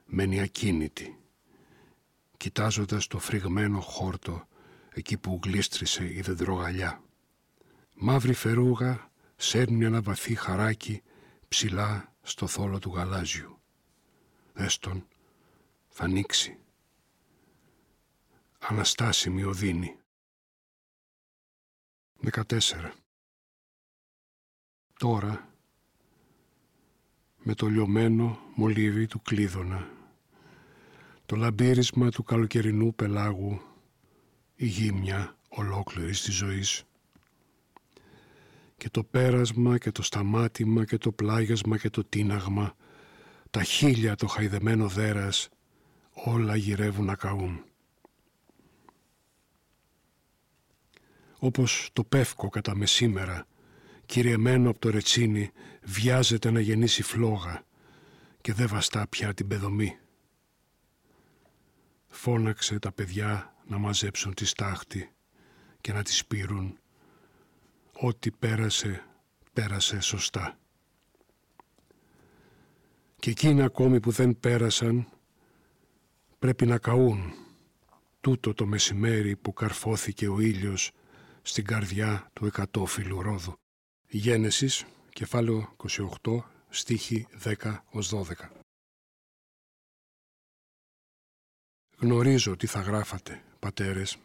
μένει 0.04 0.40
ακίνητη, 0.40 1.18
κοιτάζοντας 2.36 3.06
το 3.06 3.18
φρυγμένο 3.18 3.80
χόρτο 3.80 4.46
εκεί 4.90 5.16
που 5.18 5.40
γλίστρησε 5.44 6.14
η 6.14 6.20
δεντρογαλιά. 6.20 7.02
Μαύρη 7.94 8.32
φερούγα 8.32 9.10
σέρνει 9.36 9.84
ένα 9.84 10.02
βαθύ 10.02 10.34
χαράκι 10.34 11.02
ψηλά 11.48 12.14
στο 12.22 12.46
θόλο 12.46 12.78
του 12.78 12.94
γαλάζιου. 12.94 13.60
Έστον 14.54 15.06
θα 15.88 16.04
ανοίξει. 16.04 16.58
Αναστάσιμη 18.58 19.42
οδύνη. 19.42 19.96
14. 22.30 22.92
Τώρα, 24.98 25.51
με 27.42 27.54
το 27.54 27.66
λιωμένο 27.66 28.38
μολύβι 28.54 29.06
του 29.06 29.22
κλείδωνα, 29.22 29.88
το 31.26 31.36
λαμπύρισμα 31.36 32.10
του 32.10 32.22
καλοκαιρινού 32.22 32.94
πελάγου, 32.94 33.60
η 34.54 34.66
γύμνια 34.66 35.36
ολόκληρης 35.48 36.22
της 36.22 36.34
ζωής, 36.34 36.84
και 38.76 38.90
το 38.90 39.04
πέρασμα 39.04 39.78
και 39.78 39.90
το 39.90 40.02
σταμάτημα 40.02 40.84
και 40.84 40.98
το 40.98 41.12
πλάγιασμα 41.12 41.78
και 41.78 41.90
το 41.90 42.04
τίναγμα, 42.04 42.76
τα 43.50 43.62
χίλια 43.62 44.14
το 44.14 44.26
χαϊδεμένο 44.26 44.88
δέρας, 44.88 45.48
όλα 46.12 46.56
γυρεύουν 46.56 47.04
να 47.04 47.14
καούν. 47.14 47.64
Όπως 51.38 51.90
το 51.92 52.04
πεύκο 52.04 52.48
κατά 52.48 52.76
μεσήμερα, 52.76 53.46
κυριεμένο 54.12 54.70
από 54.70 54.78
το 54.78 54.90
ρετσίνι, 54.90 55.50
βιάζεται 55.82 56.50
να 56.50 56.60
γεννήσει 56.60 57.02
φλόγα 57.02 57.64
και 58.40 58.52
δεν 58.52 58.68
βαστά 58.68 59.06
πια 59.08 59.34
την 59.34 59.48
πεδομή. 59.48 59.98
Φώναξε 62.06 62.78
τα 62.78 62.92
παιδιά 62.92 63.54
να 63.66 63.78
μαζέψουν 63.78 64.34
τη 64.34 64.44
στάχτη 64.44 65.10
και 65.80 65.92
να 65.92 66.02
της 66.02 66.16
σπείρουν 66.16 66.78
Ό,τι 67.92 68.30
πέρασε, 68.30 69.04
πέρασε 69.52 70.00
σωστά. 70.00 70.58
Και 73.16 73.30
εκείνα 73.30 73.64
ακόμη 73.64 74.00
που 74.00 74.10
δεν 74.10 74.40
πέρασαν 74.40 75.08
πρέπει 76.38 76.66
να 76.66 76.78
καούν 76.78 77.32
τούτο 78.20 78.54
το 78.54 78.66
μεσημέρι 78.66 79.36
που 79.36 79.52
καρφώθηκε 79.52 80.28
ο 80.28 80.40
ήλιος 80.40 80.90
στην 81.42 81.64
καρδιά 81.64 82.30
του 82.32 82.46
εκατόφυλλου 82.46 83.22
ρόδου. 83.22 83.56
Γένεσης, 84.14 84.84
κεφάλαιο 85.12 85.76
28, 86.22 86.38
στίχη 86.68 87.26
10 87.42 87.84
12. 87.92 88.50
Γνωρίζω 91.98 92.56
τι 92.56 92.66
θα 92.66 92.80
γράφατε, 92.80 93.42
πατέρες. 93.58 94.16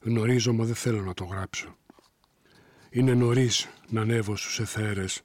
Γνωρίζω, 0.00 0.52
μα 0.52 0.64
δεν 0.64 0.74
θέλω 0.74 1.02
να 1.02 1.14
το 1.14 1.24
γράψω. 1.24 1.76
Είναι 2.90 3.14
νωρίς 3.14 3.68
να 3.88 4.00
ανέβω 4.00 4.36
στους 4.36 4.60
εθέρες, 4.60 5.22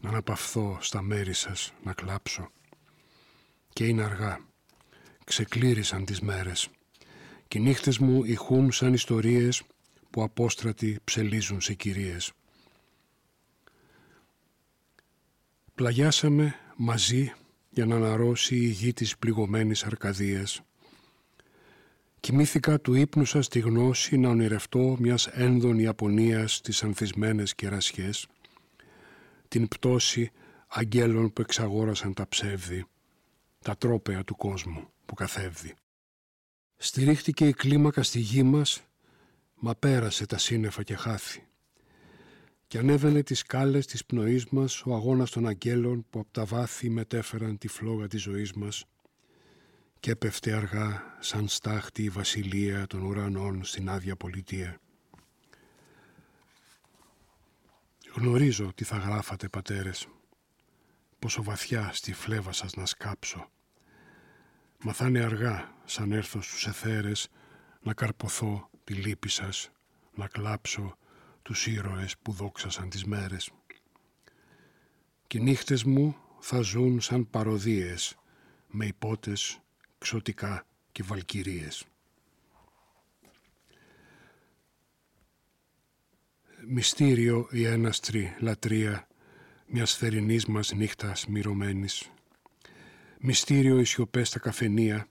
να 0.00 0.08
αναπαυθώ 0.08 0.78
στα 0.80 1.02
μέρη 1.02 1.32
σας, 1.32 1.72
να 1.82 1.92
κλάψω. 1.92 2.50
Και 3.72 3.86
είναι 3.86 4.02
αργά. 4.02 4.46
Ξεκλήρισαν 5.24 6.04
τις 6.04 6.20
μέρες. 6.20 6.68
Και 7.48 7.58
οι 7.58 7.60
νύχτες 7.60 7.98
μου 7.98 8.24
ηχούν 8.24 8.72
σαν 8.72 8.92
ιστορίες 8.92 9.62
που 10.10 10.22
απόστρατοι 10.22 10.98
ψελίζουν 11.04 11.60
σε 11.60 11.74
κυρίες. 11.74 12.32
Πλαγιάσαμε 15.82 16.54
μαζί 16.76 17.32
για 17.70 17.86
να 17.86 17.94
αναρρώσει 17.94 18.56
η 18.56 18.68
γη 18.68 18.92
της 18.92 19.18
πληγωμένης 19.18 19.84
Αρκαδίας 19.84 20.60
Κοιμήθηκα 22.20 22.80
του 22.80 22.94
ύπνου 22.94 23.24
σας 23.24 23.48
τη 23.48 23.58
γνώση 23.58 24.16
να 24.16 24.28
ονειρευτώ 24.28 24.96
μιας 24.98 25.26
ένδων 25.26 25.78
Ιαπωνίας 25.78 26.54
στις 26.54 26.82
ανθισμένες 26.82 27.54
κερασιές, 27.54 28.26
την 29.48 29.68
πτώση 29.68 30.30
αγγέλων 30.66 31.32
που 31.32 31.40
εξαγόρασαν 31.40 32.14
τα 32.14 32.28
ψεύδη, 32.28 32.86
τα 33.64 33.76
τρόπεα 33.76 34.24
του 34.24 34.36
κόσμου 34.36 34.88
που 35.06 35.14
καθεύδει. 35.14 35.74
Στηρίχτηκε 36.76 37.46
η 37.46 37.52
κλίμακα 37.52 38.02
στη 38.02 38.18
γη 38.18 38.42
μας, 38.42 38.82
μα 39.54 39.74
πέρασε 39.74 40.26
τα 40.26 40.38
σύννεφα 40.38 40.82
και 40.82 40.94
χάθη. 40.94 41.46
Και 42.72 42.78
ανέβαινε 42.78 43.22
τις 43.22 43.38
σκάλες 43.38 43.86
της 43.86 44.04
πνοής 44.04 44.46
μας 44.46 44.82
ο 44.86 44.94
αγώνας 44.94 45.30
των 45.30 45.46
αγγέλων 45.46 46.06
που 46.10 46.20
από 46.20 46.30
τα 46.30 46.44
βάθη 46.44 46.90
μετέφεραν 46.90 47.58
τη 47.58 47.68
φλόγα 47.68 48.06
της 48.06 48.22
ζωής 48.22 48.52
μας 48.52 48.84
και 50.00 50.10
έπεφτε 50.10 50.52
αργά 50.52 51.16
σαν 51.20 51.48
στάχτη 51.48 52.02
η 52.02 52.08
βασιλεία 52.08 52.86
των 52.86 53.02
ουρανών 53.02 53.64
στην 53.64 53.88
άδεια 53.88 54.16
πολιτεία. 54.16 54.80
Γνωρίζω 58.14 58.72
τι 58.74 58.84
θα 58.84 58.96
γράφατε 58.96 59.48
πατέρες, 59.48 60.08
πόσο 61.18 61.42
βαθιά 61.42 61.90
στη 61.92 62.12
φλέβα 62.12 62.52
σας 62.52 62.74
να 62.74 62.86
σκάψω. 62.86 63.50
Μα 64.82 64.92
θα 64.92 65.06
είναι 65.06 65.24
αργά 65.24 65.74
σαν 65.84 66.12
έρθω 66.12 66.42
στους 66.42 66.66
εθέρες 66.66 67.28
να 67.82 67.94
καρποθώ 67.94 68.70
τη 68.84 68.94
λύπη 68.94 69.28
σας, 69.28 69.70
να 70.14 70.26
κλάψω 70.26 70.96
τους 71.42 71.66
ήρωες 71.66 72.16
που 72.22 72.32
δόξασαν 72.32 72.88
τις 72.88 73.04
μέρες. 73.04 73.50
Και 75.26 75.38
οι 75.38 75.40
νύχτες 75.40 75.84
μου 75.84 76.16
θα 76.40 76.60
ζουν 76.60 77.00
σαν 77.00 77.30
παροδίες 77.30 78.16
με 78.70 78.86
υπότες 78.86 79.60
ξωτικά 79.98 80.66
και 80.92 81.02
βαλκυρίες. 81.02 81.84
Μυστήριο 86.66 87.48
η 87.50 87.64
έναστρη 87.64 88.36
λατρεία 88.38 89.06
μιας 89.66 89.96
θερινής 89.96 90.46
μας 90.46 90.72
νύχτας 90.72 91.26
μυρωμένης. 91.26 92.10
Μυστήριο 93.18 93.78
οι 93.80 93.84
σιωπές 93.84 94.28
στα 94.28 94.38
καφενεία, 94.38 95.06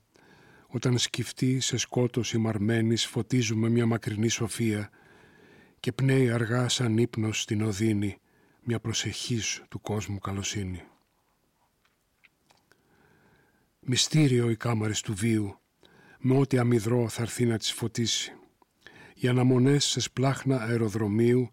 όταν 0.66 0.98
σκυφτεί 0.98 1.60
σε 1.60 1.76
σκότος 1.76 2.32
μαρμένης 2.32 3.06
φωτίζουμε 3.06 3.68
μια 3.68 3.86
μακρινή 3.86 4.28
σοφία 4.28 4.90
και 5.82 5.92
πνέει 5.92 6.30
αργά 6.30 6.68
σαν 6.68 6.98
ύπνος 6.98 7.40
στην 7.40 7.62
οδύνη 7.62 8.18
μια 8.62 8.80
προσεχής 8.80 9.62
του 9.68 9.80
κόσμου 9.80 10.18
καλοσύνη. 10.18 10.82
Μυστήριο 13.80 14.50
οι 14.50 14.56
κάμαρες 14.56 15.00
του 15.00 15.14
βίου, 15.14 15.58
με 16.18 16.36
ό,τι 16.36 16.58
αμυδρό 16.58 17.08
θα 17.08 17.22
έρθει 17.22 17.44
να 17.44 17.58
τις 17.58 17.72
φωτίσει. 17.72 18.32
Οι 19.14 19.28
αναμονές 19.28 19.84
σε 19.84 20.00
σπλάχνα 20.00 20.62
αεροδρομίου 20.62 21.50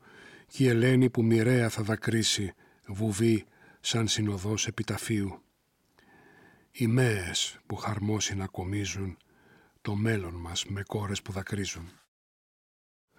και 0.48 0.64
η 0.64 0.68
Ελένη 0.68 1.10
που 1.10 1.24
μοιραία 1.24 1.70
θα 1.70 1.84
δακρύσει, 1.84 2.54
βουβή 2.88 3.46
σαν 3.80 4.08
συνοδός 4.08 4.68
επιταφείου. 4.68 5.42
Οι 6.72 6.88
μέες 6.88 7.60
που 7.66 7.80
να 8.36 8.48
κομίζουν 8.48 9.18
το 9.82 9.96
μέλλον 9.96 10.34
μας 10.34 10.66
με 10.66 10.84
κόρες 10.84 11.22
που 11.22 11.32
δακρύζουν. 11.32 11.99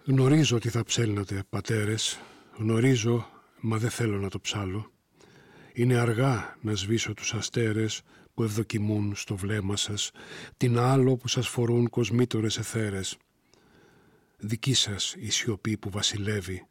Γνωρίζω 0.05 0.55
ότι 0.55 0.69
θα 0.69 0.83
ψέλνατε, 0.83 1.43
πατέρες, 1.49 2.19
γνωρίζω, 2.57 3.27
μα 3.59 3.77
δεν 3.77 3.89
θέλω 3.89 4.19
να 4.19 4.29
το 4.29 4.39
ψάλω. 4.39 4.91
Είναι 5.73 5.97
αργά 5.97 6.57
να 6.61 6.75
σβήσω 6.75 7.13
τους 7.13 7.33
αστέρες 7.33 8.01
που 8.33 8.43
ευδοκιμούν 8.43 9.15
στο 9.15 9.35
βλέμμα 9.35 9.75
σας, 9.75 10.11
την 10.57 10.77
άλλο 10.77 11.17
που 11.17 11.27
σας 11.27 11.47
φορούν 11.47 11.89
κοσμήτορες 11.89 12.57
εθέρες. 12.57 13.17
Δική 14.37 14.73
σας 14.73 15.15
η 15.17 15.29
σιωπή 15.29 15.77
που 15.77 15.89
βασιλεύει 15.89 16.65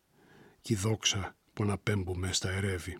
και 0.60 0.72
η 0.72 0.76
δόξα 0.76 1.36
που 1.52 1.62
αναπέμπουμε 1.62 2.32
στα 2.32 2.50
ερεύη. 2.50 2.98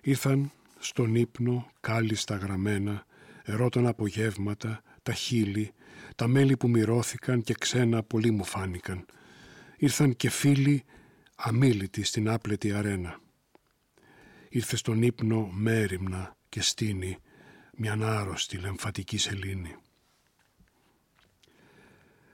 Ήρθαν 0.00 0.50
στον 0.78 1.14
ύπνο 1.14 1.70
κάλλιστα 1.80 2.36
γραμμένα, 2.36 3.06
ερώτων 3.42 3.86
απογεύματα, 3.86 4.82
τα 5.02 5.12
χείλη, 5.12 5.72
τα 6.16 6.26
μέλη 6.26 6.56
που 6.56 6.68
μυρώθηκαν 6.68 7.42
και 7.42 7.54
ξένα 7.58 8.02
πολύ 8.02 8.30
μου 8.30 8.44
φάνηκαν. 8.44 9.06
Ήρθαν 9.76 10.16
και 10.16 10.30
φίλοι 10.30 10.84
αμήλυτοι 11.36 12.02
στην 12.02 12.28
άπλετη 12.28 12.72
αρένα. 12.72 13.20
Ήρθε 14.48 14.76
στον 14.76 15.02
ύπνο 15.02 15.48
μέρημνα 15.52 16.36
και 16.48 16.60
στήνη 16.60 17.18
μια 17.76 17.98
άρρωστη 18.00 18.56
λεμφατική 18.56 19.18
σελήνη. 19.18 19.76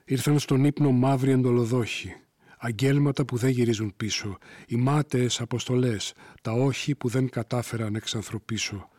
Ήρθαν 0.05 0.39
στον 0.39 0.65
ύπνο 0.65 0.91
μαύροι 0.91 1.31
εντολοδόχοι, 1.31 2.15
αγγέλματα 2.57 3.25
που 3.25 3.37
δεν 3.37 3.49
γυρίζουν 3.49 3.93
πίσω, 3.97 4.37
οι 4.67 4.75
μάταιες 4.75 5.41
αποστολές, 5.41 6.13
τα 6.41 6.51
όχι 6.51 6.95
που 6.95 7.09
δεν 7.09 7.29
κατάφεραν 7.29 7.95
εξανθρωπίσω, 7.95 8.89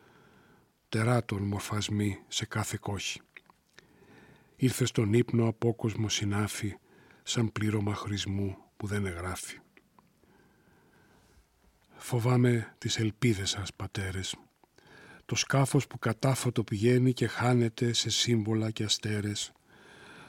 τεράτων 0.89 1.43
μορφασμοί 1.43 2.19
σε 2.27 2.45
κάθε 2.45 2.77
κόχη. 2.81 3.21
Ήρθε 4.61 4.85
στον 4.85 5.13
ύπνο 5.13 5.47
απόκοσμο 5.47 6.09
συνάφη, 6.09 6.75
σαν 7.23 7.51
πλήρωμα 7.51 7.95
χρησμού 7.95 8.57
που 8.77 8.87
δεν 8.87 9.05
εγγράφει. 9.05 9.59
Φοβάμαι 11.95 12.75
τις 12.77 12.97
ελπίδες 12.99 13.49
σας, 13.49 13.73
πατέρες. 13.73 14.35
Το 15.25 15.35
σκάφος 15.35 15.87
που 15.87 15.99
κατάφωτο 15.99 16.63
πηγαίνει 16.63 17.13
και 17.13 17.27
χάνεται 17.27 17.93
σε 17.93 18.09
σύμβολα 18.09 18.71
και 18.71 18.83
αστέρες. 18.83 19.51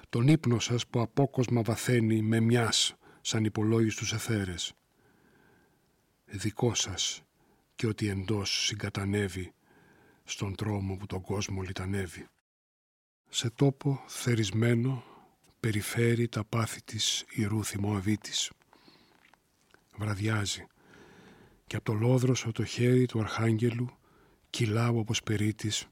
Τον 0.09 0.29
ύπνο 0.29 0.59
σας 0.59 0.87
που 0.87 1.01
απόκοσμα 1.01 1.62
βαθαίνει 1.62 2.23
με 2.23 2.40
μιας 2.40 2.95
σαν 3.21 3.45
υπολόγιστους 3.45 4.12
εθέρες. 4.12 4.73
Δικό 6.25 6.75
σας 6.75 7.23
και 7.75 7.87
ότι 7.87 8.09
εντός 8.09 8.64
συγκατανεύει 8.66 9.53
στον 10.25 10.55
τρόμο 10.55 10.97
που 10.97 11.07
τον 11.07 11.21
κόσμο 11.21 11.62
λιτανεύει. 11.62 12.27
Σε 13.35 13.51
τόπο 13.51 14.05
θερισμένο 14.07 15.05
περιφέρει 15.61 16.29
τα 16.29 16.45
πάθη 16.45 16.83
της 16.83 17.25
ιερού 17.31 17.64
θυμοαβήτης. 17.64 18.51
Βραδιάζει 19.97 20.66
και 21.66 21.77
από 21.77 21.85
το 21.85 21.92
λόδροσο 21.92 22.53
το 22.53 22.64
χέρι 22.64 23.07
του 23.07 23.21
αρχάγγελου 23.21 23.97
κυλάω 24.51 24.99
όπως 24.99 25.23
περίτης 25.23 25.87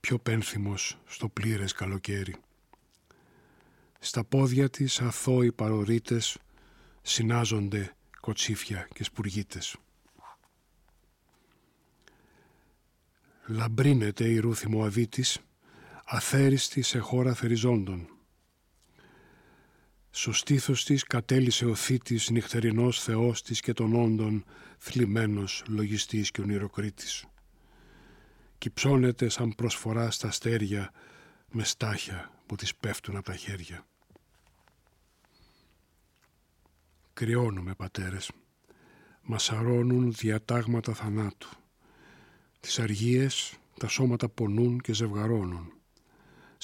πιο 0.00 0.18
πένθυμος 0.18 0.98
στο 1.06 1.28
πλήρες 1.28 1.72
καλοκαίρι. 1.72 2.34
Στα 3.98 4.24
πόδια 4.24 4.70
της 4.70 5.00
αθώοι 5.00 5.52
παρορίτες 5.52 6.38
συνάζονται 7.02 7.96
κοτσίφια 8.20 8.88
και 8.94 9.04
σπουργίτες. 9.04 9.76
Λαμπρίνεται 13.46 14.28
η 14.28 14.38
ρούθη 14.38 14.68
Μωαβίτης, 14.68 15.40
αθέριστη 16.14 16.82
σε 16.82 16.98
χώρα 16.98 17.34
θεριζόντων. 17.34 18.08
Στο 20.10 20.32
στήθος 20.32 20.84
της 20.84 21.04
κατέλησε 21.04 21.64
ο 21.66 21.74
θήτης 21.74 22.30
νυχτερινός 22.30 23.02
θεός 23.02 23.42
της 23.42 23.60
και 23.60 23.72
των 23.72 23.94
όντων 23.94 24.44
θλιμμένος 24.78 25.62
λογιστής 25.68 26.30
και 26.30 26.40
ονειροκρίτης. 26.40 27.24
Κυψώνεται 28.58 29.28
σαν 29.28 29.54
προσφορά 29.54 30.10
στα 30.10 30.28
αστέρια 30.28 30.92
με 31.50 31.64
στάχια 31.64 32.32
που 32.46 32.56
της 32.56 32.74
πέφτουν 32.74 33.16
από 33.16 33.26
τα 33.26 33.36
χέρια. 33.36 33.86
Κρυώνουμε 37.12 37.74
πατέρες, 37.74 38.30
μας 39.22 39.52
αρώνουν 39.52 40.12
διατάγματα 40.12 40.94
θανάτου. 40.94 41.48
Τις 42.60 42.78
αργίες 42.78 43.58
τα 43.78 43.88
σώματα 43.88 44.28
πονούν 44.28 44.80
και 44.80 44.92
ζευγαρώνουν. 44.92 45.72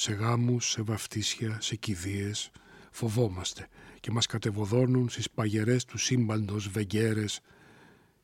Σε 0.00 0.12
γάμους, 0.12 0.70
σε 0.70 0.82
βαφτίσια, 0.82 1.61
σε 1.61 1.76
κηδείες, 1.76 2.50
φοβόμαστε 2.90 3.68
και 4.00 4.11
μας 4.11 4.26
κατεβοδώνουν 4.26 5.08
στις 5.08 5.30
παγερές 5.30 5.84
του 5.84 5.98
σύμπαντος 5.98 6.68
βεγγέρες, 6.68 7.40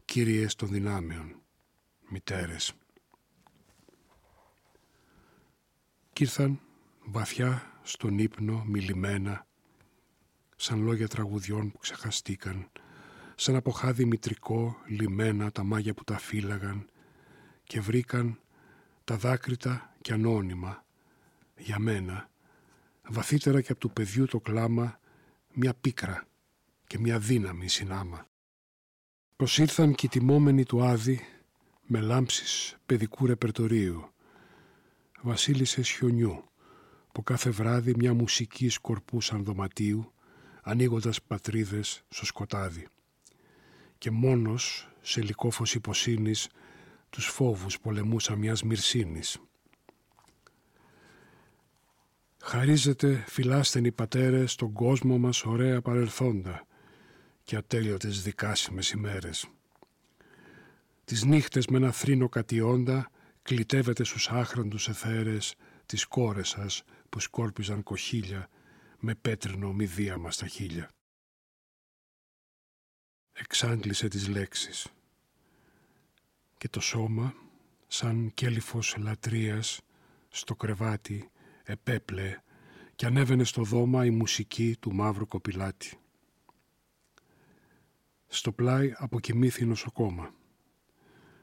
κύριες 0.04 0.54
των 0.54 0.68
δυνάμεων, 0.68 1.42
μητέρες. 2.08 2.72
Κι 6.12 6.22
ήρθαν 6.22 6.60
βαθιά 7.04 7.80
στον 7.82 8.18
ύπνο 8.18 8.64
μιλημένα, 8.66 9.46
σαν 10.56 10.82
λόγια 10.82 11.08
τραγουδιών 11.08 11.72
που 11.72 11.78
ξεχαστήκαν, 11.78 12.70
σαν 13.34 13.56
αποχάδι 13.56 14.04
μητρικό 14.04 14.76
λιμένα 14.87 15.50
τα 15.50 15.64
μάγια 15.64 15.94
που 15.94 16.04
τα 16.04 16.18
φύλαγαν 16.18 16.88
και 17.64 17.80
βρήκαν 17.80 18.40
τα 19.04 19.16
δάκρυτα 19.16 19.94
και 20.00 20.12
ανώνυμα 20.12 20.83
για 21.64 21.79
μένα 21.79 22.31
βαθύτερα 23.09 23.61
και 23.61 23.72
από 23.72 23.81
του 23.81 23.90
παιδιού 23.90 24.27
το 24.27 24.40
κλάμα, 24.40 25.00
μια 25.53 25.74
πίκρα 25.74 26.27
και 26.87 26.98
μια 26.98 27.18
δύναμη 27.18 27.68
συνάμα. 27.68 28.27
Προσήλθαν 29.37 29.94
και 29.94 30.07
οι 30.07 30.09
τιμόμενοι 30.09 30.64
του 30.64 30.85
Άδη 30.85 31.20
με 31.83 32.00
λάμψεις 32.00 32.77
παιδικού 32.87 33.27
ρεπερτορίου. 33.27 34.09
βασίλισσες 35.20 35.88
χιονιού 35.88 36.44
που 37.12 37.22
κάθε 37.22 37.50
βράδυ 37.50 37.94
μια 37.96 38.14
μουσική 38.14 38.68
σκορπούσαν 38.68 39.44
δωματίου 39.44 40.12
ανοίγοντας 40.62 41.22
πατρίδες 41.22 42.05
στο 42.09 42.24
σκοτάδι 42.24 42.87
και 43.98 44.11
μόνος 44.11 44.88
σε 45.00 45.22
λικόφος 45.22 45.74
υποσύνης 45.74 46.48
τους 47.11 47.27
φόβους 47.27 47.81
πολεμούσα 47.81 48.37
μιας 48.37 48.62
μυρσίνης. 48.62 49.38
Χαρίζεται 52.46 53.24
φυλάστενοι 53.28 53.92
πατέρες 53.92 54.52
στον 54.52 54.72
κόσμο 54.72 55.18
μας 55.18 55.44
ωραία 55.44 55.80
παρελθόντα 55.80 56.66
και 57.42 57.57
ατέλειωτες 57.57 58.22
δικάσιμες 58.22 58.90
ημέρες. 58.90 59.48
Τις 61.04 61.24
νύχτες 61.24 61.66
με 61.66 61.76
ένα 61.76 61.92
θρήνο 61.92 62.28
κατιόντα 62.28 63.11
κλητεύετε 63.42 64.04
στους 64.04 64.28
άχραντους 64.28 64.88
εθέρες 64.88 65.54
τις 65.87 66.04
κόρες 66.04 66.48
σας 66.48 66.83
που 67.09 67.20
σκόρπιζαν 67.20 67.83
κοχύλια 67.83 68.48
με 68.98 69.14
πέτρινο 69.14 69.72
μηδίαμα 69.72 70.30
στα 70.30 70.46
χείλια. 70.46 70.88
Εξάντλησε 73.33 74.09
τις 74.09 74.28
λέξεις 74.28 74.87
και 76.57 76.68
το 76.68 76.80
σώμα 76.80 77.35
σαν 77.87 78.30
κέλυφος 78.35 78.96
λατρείας 78.98 79.80
στο 80.28 80.54
κρεβάτι 80.54 81.28
επέπλε 81.64 82.38
και 82.94 83.07
ανέβαινε 83.07 83.44
στο 83.44 83.62
δώμα 83.62 84.05
η 84.05 84.11
μουσική 84.11 84.77
του 84.81 84.94
μαύρου 84.94 85.27
κοπηλάτη. 85.27 85.98
Στο 88.27 88.53
πλάι 88.53 88.92
αποκοιμήθη 88.96 89.64
νοσοκόμα 89.64 90.35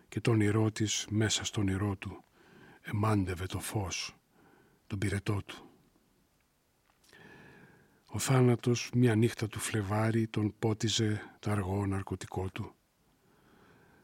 και 0.07 0.21
το 0.21 0.31
όνειρό 0.31 0.71
της 0.71 1.07
μέσα 1.09 1.43
στο 1.43 1.61
όνειρό 1.61 1.95
του 1.95 2.23
εμάντευε 2.81 3.45
το 3.45 3.59
φως, 3.59 4.15
τον 4.87 4.99
πυρετό 4.99 5.41
του. 5.45 5.65
Ο 8.05 8.19
θάνατος 8.19 8.89
μια 8.93 9.15
νύχτα 9.15 9.47
του 9.47 9.59
Φλεβάρι 9.59 10.27
τον 10.27 10.53
πότιζε 10.59 11.35
το 11.39 11.51
αργό 11.51 11.85
ναρκωτικό 11.85 12.49
του. 12.49 12.75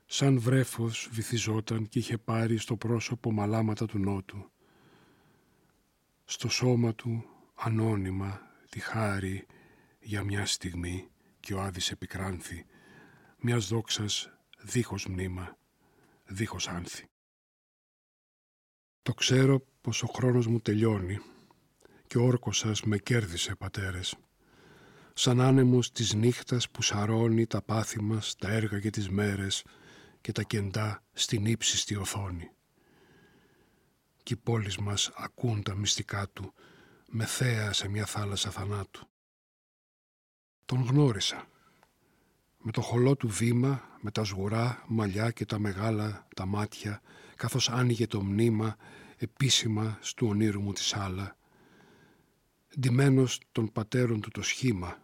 Σαν 0.05 0.39
βρέφος 0.39 1.09
βυθιζόταν 1.11 1.87
και 1.87 1.99
είχε 1.99 2.17
πάρει 2.17 2.57
στο 2.57 2.75
πρόσωπο 2.75 3.31
μαλάματα 3.31 3.85
του 3.85 3.99
νότου. 3.99 4.51
Στο 6.29 6.49
σώμα 6.49 6.95
του 6.95 7.25
ανώνυμα 7.55 8.41
τη 8.69 8.79
χάρη 8.79 9.45
για 9.99 10.23
μια 10.23 10.45
στιγμή 10.45 11.07
και 11.39 11.53
ο 11.53 11.61
Άδης 11.61 11.91
επικράνθη 11.91 12.65
μιας 13.37 13.67
δόξας 13.67 14.29
δίχως 14.59 15.05
μνήμα, 15.07 15.57
δίχως 16.25 16.67
άνθη. 16.67 17.05
Το 19.01 19.13
ξέρω 19.13 19.65
πως 19.81 20.03
ο 20.03 20.07
χρόνος 20.07 20.47
μου 20.47 20.59
τελειώνει 20.59 21.19
και 22.07 22.17
ο 22.17 22.23
όρκος 22.23 22.57
σας 22.57 22.83
με 22.83 22.97
κέρδισε 22.97 23.55
πατέρες. 23.55 24.15
Σαν 25.13 25.41
άνεμος 25.41 25.91
της 25.91 26.13
νύχτας 26.13 26.69
που 26.69 26.81
σαρώνει 26.81 27.47
τα 27.47 27.61
πάθη 27.61 28.01
μας, 28.01 28.35
τα 28.35 28.51
έργα 28.51 28.79
και 28.79 28.89
τις 28.89 29.09
μέρες 29.09 29.63
και 30.21 30.31
τα 30.31 30.43
κεντά 30.43 31.03
στην 31.13 31.45
ύψιστη 31.45 31.95
οθόνη. 31.95 32.51
Κι 34.27 34.33
οι 34.33 34.41
πόλεις 34.43 34.77
μας 34.77 35.11
ακούν 35.15 35.63
τα 35.63 35.75
μυστικά 35.75 36.29
του 36.29 36.53
με 37.07 37.25
θέα 37.25 37.73
σε 37.73 37.87
μια 37.87 38.05
θάλασσα 38.05 38.51
θανάτου. 38.51 39.07
Τον 40.65 40.81
γνώρισα. 40.81 41.47
Με 42.57 42.71
το 42.71 42.81
χολό 42.81 43.15
του 43.15 43.27
βήμα, 43.27 43.83
με 44.01 44.11
τα 44.11 44.23
σγουρά, 44.23 44.83
μαλλιά 44.87 45.31
και 45.31 45.45
τα 45.45 45.59
μεγάλα 45.59 46.27
τα 46.35 46.45
μάτια, 46.45 47.01
καθώς 47.35 47.69
άνοιγε 47.69 48.07
το 48.07 48.23
μνήμα 48.23 48.77
επίσημα 49.17 49.97
στου 50.01 50.27
ονείρου 50.27 50.61
μου 50.61 50.73
τη 50.73 50.81
σάλα, 50.81 51.37
ντυμένος 52.79 53.39
των 53.51 53.71
πατέρων 53.71 54.21
του 54.21 54.29
το 54.29 54.41
σχήμα 54.41 55.01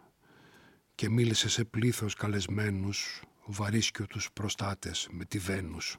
και 0.94 1.08
μίλησε 1.08 1.48
σε 1.48 1.64
πλήθος 1.64 2.14
καλεσμένους 2.14 3.22
βαρίσκιο 3.46 4.06
τους 4.06 4.32
προστάτες 4.32 5.08
με 5.10 5.24
τη 5.24 5.38
Βένους. 5.38 5.98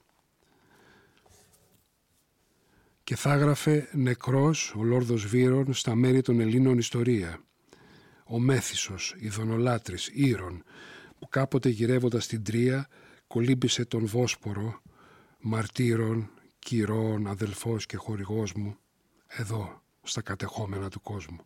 Και 3.06 3.16
θα 3.16 3.34
έγραφε 3.34 3.90
νεκρός 3.92 4.74
ο 4.78 4.84
Λόρδος 4.84 5.26
Βύρων 5.26 5.74
στα 5.74 5.96
μέρη 5.96 6.22
των 6.22 6.40
Ελλήνων 6.40 6.78
ιστορία. 6.78 7.40
Ο 8.26 8.40
Μέθησος, 8.40 9.16
ειδονολάτρης, 9.20 10.10
Ήρων, 10.14 10.64
που 11.20 11.28
κάποτε 11.30 11.70
γυρεύοντας 11.70 12.28
την 12.28 12.44
Τρία 12.44 12.88
κολύμπησε 13.28 13.86
τον 13.86 14.06
Βόσπορο, 14.06 14.82
μαρτύρων, 15.40 16.30
κυρών, 16.60 17.28
αδελφός 17.28 17.86
και 17.86 17.98
χορηγός 17.98 18.54
μου, 18.54 18.78
εδώ, 19.28 19.82
στα 20.02 20.22
κατεχόμενα 20.22 20.90
του 20.90 21.02
κόσμου. 21.02 21.46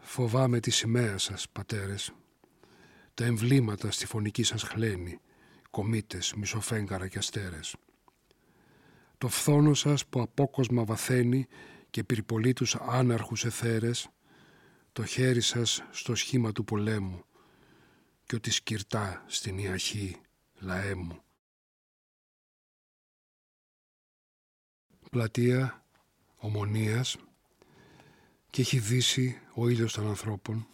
Φοβάμαι 0.00 0.60
τη 0.60 0.70
σημαία 0.70 1.18
σας, 1.18 1.48
πατέρες, 1.52 2.12
τα 3.14 3.24
εμβλήματα 3.24 3.90
στη 3.90 4.06
φωνική 4.06 4.42
σας 4.42 4.62
χλένη, 4.62 5.18
κομίτες, 5.70 6.34
μισοφέγγαρα 6.34 7.08
και 7.08 7.18
αστέρες. 7.18 7.76
Το 9.24 9.30
φθόνο 9.30 9.74
σας 9.74 10.06
που 10.06 10.20
απόκοσμα 10.20 10.84
βαθαίνει 10.84 11.46
και 11.90 12.04
πυρπολεί 12.04 12.52
τους 12.52 12.74
άναρχους 12.74 13.44
εθέρες, 13.44 14.08
το 14.92 15.04
χέρι 15.04 15.40
σας 15.40 15.84
στο 15.90 16.14
σχήμα 16.14 16.52
του 16.52 16.64
πολέμου 16.64 17.24
και 18.26 18.36
ότι 18.36 18.50
σκυρτά 18.50 19.24
στην 19.26 19.58
ιαχή 19.58 20.20
λαέ 20.58 20.94
μου. 20.94 21.22
Πλατεία 25.10 25.84
ομονίας 26.36 27.16
και 28.50 28.60
έχει 28.60 28.78
δύσει 28.78 29.40
ο 29.54 29.68
ήλιος 29.68 29.92
των 29.92 30.06
ανθρώπων 30.08 30.66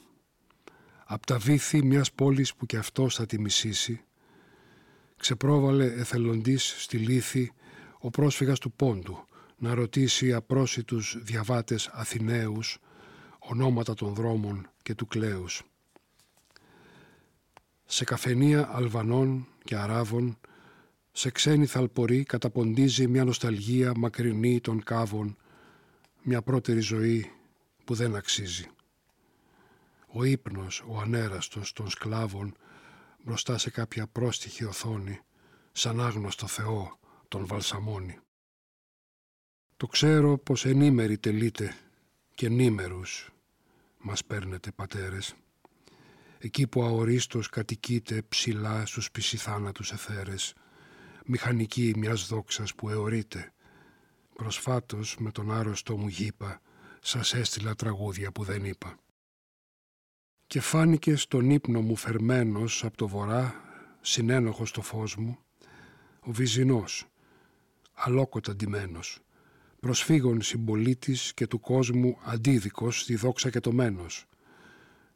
Απ' 1.04 1.26
τα 1.26 1.38
βήθη 1.38 1.84
μιας 1.84 2.12
πόλης 2.12 2.54
που 2.54 2.66
κι 2.66 2.76
αυτός 2.76 3.14
θα 3.14 3.26
τη 3.26 3.40
μισήσει, 3.40 4.04
ξεπρόβαλε 5.16 5.84
εθελοντής 5.84 6.74
στη 6.82 6.98
λύθη 6.98 7.52
ο 8.00 8.10
πρόσφυγας 8.10 8.58
του 8.58 8.72
Πόντου 8.72 9.24
να 9.56 9.74
ρωτήσει 9.74 10.32
απρόσιτους 10.32 11.16
διαβάτες 11.20 11.90
Αθηναίους 11.92 12.78
ονόματα 13.38 13.94
των 13.94 14.14
δρόμων 14.14 14.70
και 14.82 14.94
του 14.94 15.06
κλαίους. 15.06 15.62
Σε 17.84 18.04
καφενεία 18.04 18.68
Αλβανών 18.72 19.46
και 19.64 19.76
Αράβων, 19.76 20.38
σε 21.12 21.30
ξένη 21.30 21.66
θαλπορή 21.66 22.22
καταποντίζει 22.22 23.06
μια 23.06 23.24
νοσταλγία 23.24 23.92
μακρινή 23.96 24.60
των 24.60 24.82
κάβων, 24.82 25.36
μια 26.22 26.42
πρώτερη 26.42 26.80
ζωή 26.80 27.30
που 27.84 27.94
δεν 27.94 28.16
αξίζει 28.16 28.68
ο 30.12 30.24
ύπνος, 30.24 30.84
ο 30.88 30.98
ανέραστος 31.00 31.72
των 31.72 31.90
σκλάβων 31.90 32.54
μπροστά 33.24 33.58
σε 33.58 33.70
κάποια 33.70 34.06
πρόστιχη 34.06 34.64
οθόνη, 34.64 35.20
σαν 35.72 36.00
άγνωστο 36.00 36.46
Θεό 36.46 36.98
τον 37.30 37.46
βαλσαμώνει. 37.46 38.18
Το 39.76 39.86
ξέρω 39.86 40.38
πως 40.38 40.64
ενήμεροι 40.64 41.18
τελείτε 41.18 41.76
και 42.34 42.48
νήμερους 42.48 43.30
μας 43.98 44.24
παίρνετε 44.24 44.70
πατέρες, 44.70 45.34
εκεί 46.38 46.66
που 46.66 46.82
αορίστος 46.82 47.48
κατοικείτε 47.48 48.22
ψηλά 48.22 48.86
στους 48.86 49.10
πισιθάνατους 49.10 49.92
εθέρες, 49.92 50.54
μηχανική 51.26 51.92
μιας 51.96 52.26
δόξας 52.26 52.74
που 52.74 52.88
εωρείτε. 52.88 53.52
Προσφάτως 54.34 55.16
με 55.18 55.30
τον 55.30 55.50
άρρωστο 55.52 55.96
μου 55.96 56.08
γήπα 56.08 56.60
σας 57.00 57.34
έστειλα 57.34 57.74
τραγούδια 57.74 58.32
που 58.32 58.44
δεν 58.44 58.64
είπα 58.64 58.98
και 60.50 60.60
φάνηκε 60.60 61.16
στον 61.16 61.50
ύπνο 61.50 61.80
μου 61.80 61.96
φερμένος 61.96 62.84
από 62.84 62.96
το 62.96 63.08
βορρά, 63.08 63.54
συνένοχος 64.00 64.68
στο 64.68 64.82
φως 64.82 65.16
μου, 65.16 65.38
ο 66.20 66.32
βυζινός, 66.32 67.06
αλόκοτα 68.04 68.56
ντυμένος, 68.56 69.20
προσφύγων 69.80 70.42
συμπολίτης 70.42 71.34
και 71.34 71.46
του 71.46 71.60
κόσμου 71.60 72.18
αντίδικος 72.24 73.00
στη 73.00 73.16
δόξα 73.16 73.50
και 73.50 73.60
το 73.60 73.72
μένος, 73.72 74.26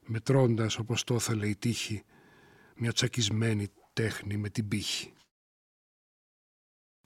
μετρώντας 0.06 0.78
όπως 0.78 1.04
το 1.04 1.14
ήθελε 1.14 1.48
η 1.48 1.56
τύχη, 1.56 2.02
μια 2.76 2.92
τσακισμένη 2.92 3.68
τέχνη 3.92 4.36
με 4.36 4.48
την 4.48 4.68
πύχη. 4.68 5.12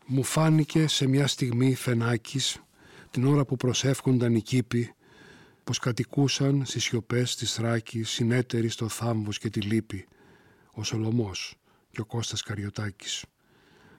Μου 0.06 0.22
φάνηκε 0.22 0.86
σε 0.86 1.06
μια 1.06 1.26
στιγμή 1.26 1.74
φενάκης, 1.74 2.62
την 3.10 3.26
ώρα 3.26 3.44
που 3.44 3.56
προσεύχονταν 3.56 4.34
οι 4.34 4.42
κήποι, 4.42 4.92
πως 5.64 5.78
κατοικούσαν 5.78 6.64
στις 6.64 6.84
σιωπές 6.84 7.36
της 7.36 7.54
Θράκης 7.54 8.10
συνέτεροι 8.10 8.68
στο 8.68 8.88
θάμβος 8.88 9.38
και 9.38 9.50
τη 9.50 9.60
λύπη 9.60 10.06
ο 10.72 10.82
Σολομός 10.82 11.56
και 11.90 12.00
ο 12.00 12.04
Κώστας 12.04 12.42
Καριωτάκης 12.42 13.24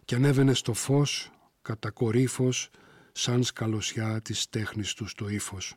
και 0.05 0.15
ανέβαινε 0.15 0.53
στο 0.53 0.73
φως 0.73 1.31
κατακορύφος 1.69 2.69
σαν 3.11 3.43
σκαλωσιά 3.43 4.21
της 4.21 4.49
τέχνης 4.49 4.93
του 4.93 5.07
στο 5.07 5.29
ύφος. 5.29 5.75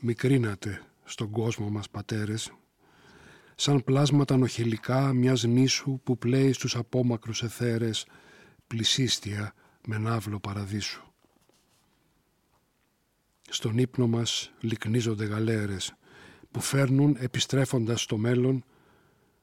Μικρίνατε 0.00 0.82
στον 1.04 1.30
κόσμο 1.30 1.70
μας 1.70 1.90
πατέρες 1.90 2.52
σαν 3.54 3.84
πλάσματα 3.84 4.36
νοχελικά 4.36 5.12
μιας 5.12 5.42
νήσου 5.42 6.00
που 6.04 6.18
πλέει 6.18 6.52
στους 6.52 6.76
απόμακρους 6.76 7.42
εθέρες 7.42 8.06
πλησίστια 8.66 9.54
με 9.86 9.98
ναύλο 9.98 10.40
παραδείσου. 10.40 11.02
Στον 13.48 13.78
ύπνο 13.78 14.06
μας 14.06 14.52
λυκνίζονται 14.60 15.24
γαλέρες 15.24 15.94
που 16.50 16.60
φέρνουν 16.60 17.16
επιστρέφοντας 17.18 18.02
στο 18.02 18.16
μέλλον 18.16 18.64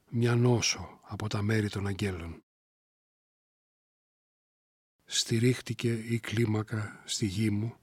μια 0.10 0.36
νόσο 0.36 1.00
από 1.14 1.28
τα 1.28 1.42
μέρη 1.42 1.70
των 1.70 1.88
αγγέλων. 1.88 2.44
Στηρίχτηκε 5.06 5.94
η 5.94 6.20
κλίμακα 6.20 7.02
στη 7.06 7.26
γη 7.26 7.50
μου, 7.50 7.76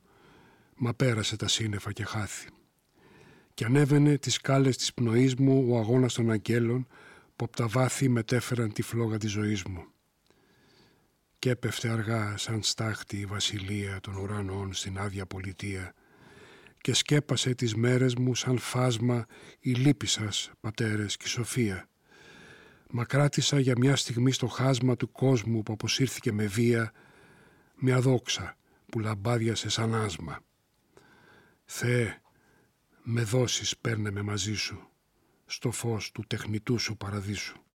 μα 0.77 0.95
πέρασε 0.95 1.37
τα 1.37 1.49
σύννεφα 1.49 1.93
και 1.93 2.05
χάθη. 2.05 2.49
Και 3.55 3.65
ανέβαινε 3.65 4.19
τις 4.19 4.35
σκάλες 4.35 4.77
της 4.77 4.95
πνοής 4.95 5.35
μου 5.35 5.67
ο 5.69 5.79
αγώνας 5.79 6.15
των 6.15 6.31
αγγέλων 6.31 6.87
που 7.37 7.45
από 7.45 7.57
τα 7.57 7.67
βάθη 7.67 8.09
μετέφεραν 8.09 8.73
τη 8.73 8.83
φλόγα 8.83 9.19
της 9.19 9.31
ζωής 9.31 9.65
μου. 9.65 9.87
Και 11.39 11.51
έπεφτε 11.51 11.89
αργά 11.89 12.37
σαν 12.37 12.63
στάχτη 12.63 13.17
η 13.17 13.27
βασιλεία 13.27 14.01
των 14.01 14.17
ουρανών 14.17 14.75
στην 14.75 14.99
άδεια 14.99 15.27
πολιτεία 15.27 15.95
και 16.81 16.95
σκέπασε 16.95 17.55
τις 17.55 17.75
μέρες 17.75 18.15
μου 18.15 18.35
σαν 18.35 18.59
φάσμα 18.59 19.27
η 19.61 19.73
λύπη 19.73 20.07
σας, 20.07 20.51
πατέρες 20.61 21.17
και 21.17 21.29
σοφία. 21.29 21.90
Μα 22.93 23.05
κράτησα 23.05 23.61
για 23.61 23.75
μια 23.79 23.97
στιγμή 23.97 24.33
στο 24.33 24.47
χάσμα 24.47 24.97
του 24.97 25.13
κόσμου 25.13 25.63
που 25.63 25.73
αποσύρθηκε 25.73 26.33
με 26.33 26.47
βία 26.47 26.93
μια 27.77 28.01
δόξα 28.01 28.57
που 28.87 28.99
λαμπάδιασε 28.99 29.69
σαν 29.69 29.95
άσμα. 29.95 30.41
Θεέ, 31.65 32.21
με 33.03 33.23
δώσεις 33.23 33.77
παίρνε 33.77 34.11
με 34.11 34.23
μαζί 34.23 34.55
σου, 34.55 34.89
στο 35.47 35.71
φως 35.71 36.11
του 36.13 36.25
τεχνητού 36.27 36.79
σου 36.79 36.97
παραδείσου. 36.97 37.61